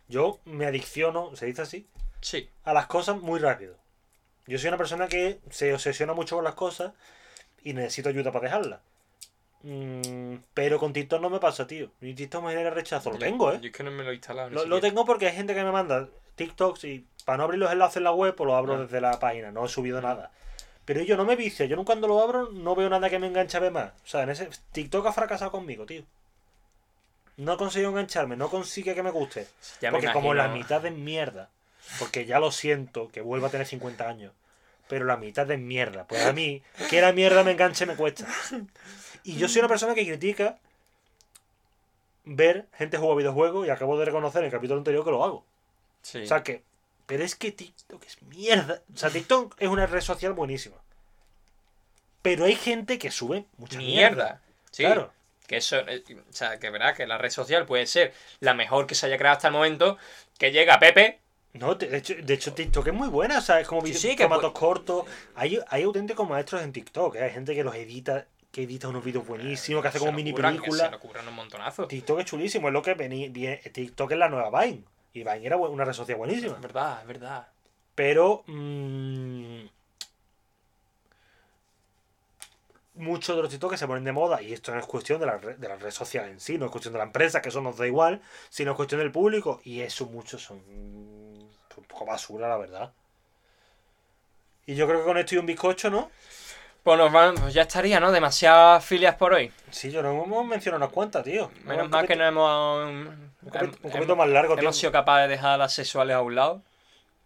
Yo 0.08 0.40
me 0.46 0.66
adicciono, 0.68 1.36
se 1.36 1.48
dice 1.48 1.64
así, 1.64 1.88
Sí. 2.22 2.50
a 2.64 2.74
las 2.74 2.86
cosas 2.88 3.18
muy 3.20 3.40
rápido. 3.40 3.76
Yo 4.48 4.60
soy 4.60 4.68
una 4.68 4.78
persona 4.78 5.08
que 5.08 5.40
se 5.50 5.74
obsesiona 5.74 6.14
mucho 6.14 6.36
con 6.36 6.44
las 6.46 6.54
cosas 6.54 6.94
y 7.64 7.74
necesito 7.74 8.10
ayuda 8.10 8.32
para 8.32 8.44
dejarlas. 8.46 8.82
Mm, 9.68 10.36
pero 10.54 10.78
con 10.78 10.94
TikTok 10.94 11.20
no 11.20 11.32
me 11.32 11.40
pasa, 11.40 11.66
tío. 11.66 11.90
Mi 12.00 12.14
TikTok 12.14 12.44
me 12.44 12.52
genera 12.52 12.70
rechazo. 12.70 13.12
Lo 13.12 13.18
tengo, 13.18 13.52
¿eh? 13.52 13.58
Yo 13.62 13.68
es 13.70 13.74
que 13.76 13.84
no 13.84 13.90
me 13.90 14.04
lo 14.04 14.12
he 14.12 14.14
instalado. 14.14 14.52
Lo, 14.52 14.66
lo 14.66 14.80
tengo 14.80 15.06
porque 15.06 15.26
hay 15.28 15.36
gente 15.36 15.56
que 15.56 15.64
me 15.64 15.72
manda 15.72 16.08
TikToks 16.36 16.84
y 16.84 17.04
para 17.26 17.40
no 17.40 17.44
abrir 17.46 17.60
los 17.60 17.72
enlaces 17.72 17.98
en 17.98 18.04
la 18.04 18.12
web, 18.12 18.36
pues 18.36 18.46
lo 18.46 18.56
abro 18.56 18.76
Ah. 18.76 18.80
desde 18.82 19.02
la 19.02 19.20
página. 19.20 19.52
No 19.52 19.66
he 19.66 19.68
subido 19.70 20.00
nada. 20.02 20.30
Pero 20.86 21.02
yo 21.02 21.18
no 21.18 21.26
me 21.26 21.36
vicio. 21.36 21.66
Yo 21.66 21.84
cuando 21.84 22.08
lo 22.08 22.22
abro 22.22 22.52
no 22.52 22.76
veo 22.76 22.90
nada 22.90 23.10
que 23.10 23.18
me 23.18 23.26
enganche 23.26 23.58
a 23.58 23.60
ver 23.60 23.72
más. 23.72 23.92
O 24.04 24.08
sea, 24.08 24.22
en 24.22 24.30
ese 24.30 24.50
TikTok 24.72 25.08
ha 25.08 25.14
fracasado 25.14 25.50
conmigo, 25.50 25.88
tío. 25.88 26.04
No 27.38 27.54
he 27.54 27.58
conseguido 27.58 27.90
engancharme. 27.90 28.38
No 28.38 28.52
consigue 28.52 28.94
que 28.94 29.02
me 29.02 29.10
guste. 29.10 29.48
Ya 29.82 29.90
me 29.90 29.98
Porque 29.98 30.14
como 30.14 30.36
la 30.36 30.48
mitad 30.50 30.86
es 30.86 30.94
mierda. 30.94 31.50
Porque 31.98 32.26
ya 32.26 32.40
lo 32.40 32.52
siento, 32.52 33.10
que 33.10 33.22
vuelva 33.22 33.48
a 33.48 33.52
tener 33.52 33.66
50 33.66 34.08
años. 34.08 34.32
Pero 34.88 35.06
la 35.06 35.18
mitad 35.18 35.50
es 35.50 35.60
mierda. 35.60 36.06
Pues 36.06 36.24
a 36.24 36.34
mí, 36.34 36.62
que 36.92 37.02
la 37.02 37.12
mierda 37.14 37.44
me 37.44 37.52
enganche 37.54 37.88
me 37.88 37.96
cuesta. 37.96 38.28
Y 39.26 39.36
yo 39.38 39.48
soy 39.50 39.60
una 39.60 39.68
persona 39.68 39.94
que 39.96 40.06
critica 40.06 40.58
ver 42.24 42.68
gente 42.74 42.98
jugar 42.98 43.18
videojuegos 43.18 43.68
y 43.68 43.70
acabo 43.70 43.98
de 44.00 44.06
reconocer 44.06 44.40
en 44.42 44.46
el 44.46 44.52
capítulo 44.52 44.78
anterior 44.80 45.04
que 45.04 45.12
lo 45.12 45.24
hago. 45.24 45.46
Sí. 46.02 46.20
O 46.24 46.26
sea 46.28 46.44
que. 46.44 46.64
Pero 47.06 47.24
es 47.24 47.36
que 47.36 47.52
TikTok 47.52 48.04
es 48.06 48.22
mierda. 48.24 48.82
O 48.94 48.98
sea, 48.98 49.10
TikTok 49.12 49.56
es 49.60 49.68
una 49.70 49.86
red 49.86 50.02
social 50.02 50.34
buenísima. 50.34 50.78
Pero 52.24 52.46
hay 52.46 52.56
gente 52.56 52.98
que 52.98 53.12
sube 53.12 53.46
mucha 53.58 53.78
mierda. 53.78 54.16
mierda. 54.16 54.42
Sí. 54.72 54.84
Claro. 54.84 55.12
Que 55.46 55.58
eso, 55.58 55.78
eh, 55.88 56.04
o 56.28 56.34
sea, 56.34 56.58
que 56.60 56.72
verá 56.72 56.96
que 56.96 57.06
la 57.06 57.20
red 57.20 57.30
social 57.30 57.68
puede 57.68 57.86
ser 57.86 58.14
la 58.40 58.56
mejor 58.56 58.88
que 58.88 58.96
se 58.96 59.06
haya 59.06 59.18
creado 59.20 59.36
hasta 59.36 59.50
el 59.50 59.54
momento, 59.54 60.00
que 60.40 60.52
llega 60.52 60.80
Pepe. 60.80 61.20
No, 61.54 61.76
de 61.76 61.96
hecho, 61.98 62.16
de 62.16 62.34
hecho 62.34 62.54
TikTok 62.54 62.88
es 62.88 62.94
muy 62.94 63.08
buena, 63.08 63.38
o 63.38 63.42
sea, 63.42 63.60
es 63.62 63.68
como 63.68 63.82
Sí, 63.82 63.88
video- 63.90 64.02
sí, 64.02 64.16
que 64.16 64.24
formatos 64.24 64.52
cortos. 64.54 65.06
Hay, 65.36 65.60
hay 65.70 65.84
auténticos 65.84 66.28
maestros 66.28 66.64
en 66.64 66.74
TikTok, 66.74 67.16
¿eh? 67.16 67.24
hay 67.26 67.32
gente 67.32 67.54
que 67.54 67.64
los 67.64 67.76
edita, 67.76 68.26
que 68.56 68.64
edita 68.64 68.88
unos 68.88 69.04
vídeos 69.04 69.28
buenísimos, 69.28 69.82
que 69.82 69.90
hace 69.90 70.00
como 70.00 70.14
mini 70.14 70.32
películas. 70.32 70.86
Se 70.86 70.90
le 70.90 70.96
ocurran 70.96 71.28
un 71.28 71.36
montonazo. 71.36 71.90
TikTok 71.90 72.20
es 72.20 72.26
chulísimo, 72.26 72.70
es 72.70 72.74
lo 72.74 72.82
que 72.82 72.94
venía, 72.94 73.60
TikTok 73.60 74.14
es 74.14 74.18
la 74.18 74.30
nueva 74.30 74.62
Vine. 74.62 74.82
Y 75.12 75.26
Vine 75.26 75.46
era 75.46 75.58
una 75.58 75.84
red 75.84 75.92
social 75.92 76.18
buenísima. 76.18 76.56
Es 76.56 76.62
verdad, 76.62 77.02
es 77.02 77.06
verdad. 77.06 77.50
Pero 77.96 78.46
mm, 78.48 79.66
muchos 82.94 83.36
de 83.36 83.42
los 83.42 83.52
TikTok 83.52 83.72
que 83.72 83.78
se 83.78 83.88
ponen 83.88 84.06
de 84.06 84.14
moda, 84.14 84.42
y 84.42 84.54
esto 84.54 84.72
no 84.72 84.80
es 84.80 84.86
cuestión 84.86 85.20
de 85.20 85.26
la, 85.26 85.38
red, 85.38 85.58
de 85.58 85.68
la 85.68 85.76
red 85.76 85.92
social 85.92 86.30
en 86.30 86.40
sí, 86.40 86.58
no 86.58 86.68
es 86.68 86.72
cuestión 86.72 86.94
de 86.94 87.00
la 87.00 87.06
empresa, 87.06 87.42
que 87.42 87.50
eso 87.50 87.60
nos 87.60 87.76
da 87.76 87.86
igual, 87.86 88.22
sino 88.50 88.72
es 88.72 88.78
cuestión 88.78 89.02
del 89.02 89.12
público, 89.12 89.60
y 89.66 89.82
eso 89.82 90.06
muchos 90.06 90.42
son 90.42 90.60
un 90.60 91.84
poco 91.90 92.06
basura, 92.06 92.48
la 92.48 92.56
verdad. 92.56 92.94
Y 94.66 94.76
yo 94.76 94.88
creo 94.88 95.00
que 95.00 95.06
con 95.08 95.18
esto 95.18 95.36
y 95.36 95.40
un 95.40 95.46
bizcocho, 95.46 95.90
¿no? 95.90 96.10
Pues, 96.86 97.00
nos 97.00 97.12
van- 97.12 97.34
pues 97.34 97.52
ya 97.52 97.64
estaría, 97.64 98.00
¿no? 98.00 98.12
Demasiadas 98.12 98.86
filias 98.86 99.16
por 99.16 99.34
hoy. 99.34 99.52
Sí, 99.72 99.90
yo 99.92 100.04
no 100.04 100.12
hemos 100.24 100.46
mencionado 100.46 100.86
unas 100.86 100.94
cuantas, 100.94 101.24
tío. 101.24 101.50
Menos 101.64 101.90
mal 101.90 102.06
que 102.06 102.16
no 102.16 102.24
hemos. 102.28 102.88
Un 102.88 103.32
poquito, 103.52 103.78
un 103.88 103.92
poquito 103.92 104.16
más 104.16 104.30
largo, 104.30 104.54
tío. 104.54 104.62
Hemos 104.62 104.78
sido 104.78 104.92
capaces 104.92 105.28
de 105.28 105.36
dejar 105.36 105.58
las 105.58 105.74
sexuales 105.74 106.16
a 106.16 106.22
un 106.22 106.36
lado. 106.36 106.62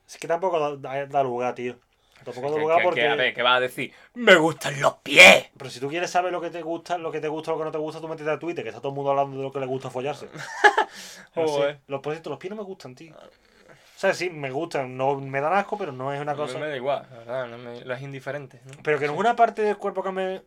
Es 0.07 0.17
que 0.17 0.29
tampoco 0.29 0.77
da, 0.77 1.23
lugar, 1.23 1.55
tío. 1.55 1.75
Tampoco 2.23 2.51
da 2.51 2.57
lugar 2.57 2.77
que- 2.77 2.83
porque... 2.85 3.01
que, 3.01 3.07
a 3.09 3.15
ver, 3.15 3.33
¿qué 3.33 3.41
vas 3.41 3.57
a 3.57 3.59
decir? 3.59 3.93
¡Me 4.13 4.35
gustan 4.37 4.79
los 4.79 4.93
pies! 5.03 5.49
Pero 5.57 5.69
si 5.69 5.81
tú 5.81 5.89
quieres 5.89 6.09
saber 6.09 6.31
lo 6.31 6.39
que 6.39 6.51
te 6.51 6.61
gusta, 6.61 6.97
lo 6.97 7.11
que 7.11 7.19
te 7.19 7.27
gusta, 7.27 7.51
lo 7.51 7.57
que 7.57 7.65
no 7.65 7.71
te 7.71 7.77
gusta, 7.79 7.99
tú 7.99 8.07
métete 8.07 8.31
a 8.31 8.39
Twitter, 8.39 8.63
que 8.63 8.69
está 8.69 8.79
todo 8.79 8.93
el 8.93 8.95
mundo 8.95 9.11
hablando 9.11 9.35
de 9.35 9.43
lo 9.43 9.51
que 9.51 9.59
le 9.59 9.65
gusta 9.65 9.89
follarse. 9.89 10.29
Pero 11.35 11.47
sí, 11.49 11.53
Joder. 11.53 11.79
los, 11.87 11.99
por 11.99 12.13
cierto, 12.13 12.29
los 12.29 12.39
pies 12.39 12.49
no 12.51 12.55
me 12.55 12.63
gustan, 12.63 12.95
tío. 12.95 13.13
O 13.99 14.01
sea, 14.01 14.13
sí, 14.13 14.29
me 14.29 14.49
gustan, 14.49 14.95
no 14.95 15.19
me 15.19 15.41
dan 15.41 15.51
asco, 15.51 15.77
pero 15.77 15.91
no 15.91 16.13
es 16.13 16.21
una 16.21 16.33
cosa. 16.33 16.57
me 16.57 16.69
da 16.69 16.75
igual, 16.77 17.05
la 17.11 17.17
verdad, 17.17 17.47
no 17.47 17.57
me, 17.57 17.81
lo 17.83 17.93
es 17.93 18.01
indiferente. 18.01 18.61
¿no? 18.63 18.71
Pero 18.81 18.97
que 18.97 19.07
no 19.07 19.11
es 19.13 19.19
una 19.19 19.35
parte 19.35 19.61
del 19.61 19.75
cuerpo 19.75 20.01
que 20.01 20.11
me 20.13 20.41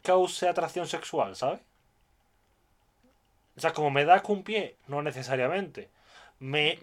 cause 0.00 0.48
atracción 0.48 0.86
sexual, 0.86 1.34
¿sabes? 1.34 1.58
O 3.56 3.60
sea, 3.60 3.72
como 3.72 3.90
me 3.90 4.04
da 4.04 4.14
asco 4.14 4.32
un 4.32 4.44
pie, 4.44 4.76
no 4.86 5.02
necesariamente. 5.02 5.90
Me, 6.38 6.78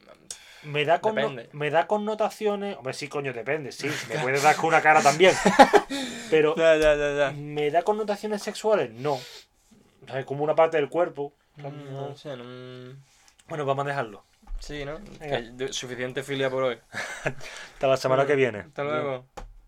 me, 0.63 0.83
da, 0.83 0.97
Depende. 0.97 1.47
me 1.53 1.69
da 1.71 1.87
connotaciones. 1.87 2.75
Hombre, 2.75 2.91
sí, 2.93 3.07
coño, 3.07 3.31
depende, 3.31 3.71
sí. 3.71 3.89
Me 4.09 4.19
puede 4.19 4.41
dar 4.41 4.57
con 4.57 4.65
una 4.65 4.81
cara 4.81 5.01
también. 5.01 5.33
Pero 6.29 6.57
Ya, 6.57 6.75
ya. 6.75 7.31
¿Me 7.31 7.71
da 7.71 7.83
connotaciones 7.83 8.43
sexuales? 8.43 8.91
No. 8.91 9.13
O 9.13 10.07
sea, 10.07 10.19
es 10.19 10.25
como 10.25 10.43
una 10.43 10.55
parte 10.55 10.75
del 10.75 10.89
cuerpo. 10.89 11.31
Mm, 11.55 11.93
No 11.93 12.17
sé, 12.17 12.35
no... 12.35 12.97
Bueno, 13.47 13.63
vamos 13.65 13.85
a 13.85 13.87
dejarlo. 13.87 14.25
Sí, 14.65 14.83
¿no? 14.83 14.97
Que 15.19 15.71
suficiente 15.71 16.23
filia 16.23 16.49
por 16.49 16.63
hoy. 16.63 16.79
Hasta 17.23 17.87
la 17.87 17.97
semana 17.97 18.25
que 18.25 18.35
viene. 18.35 18.61
Hasta 18.61 18.83
luego. 18.83 19.27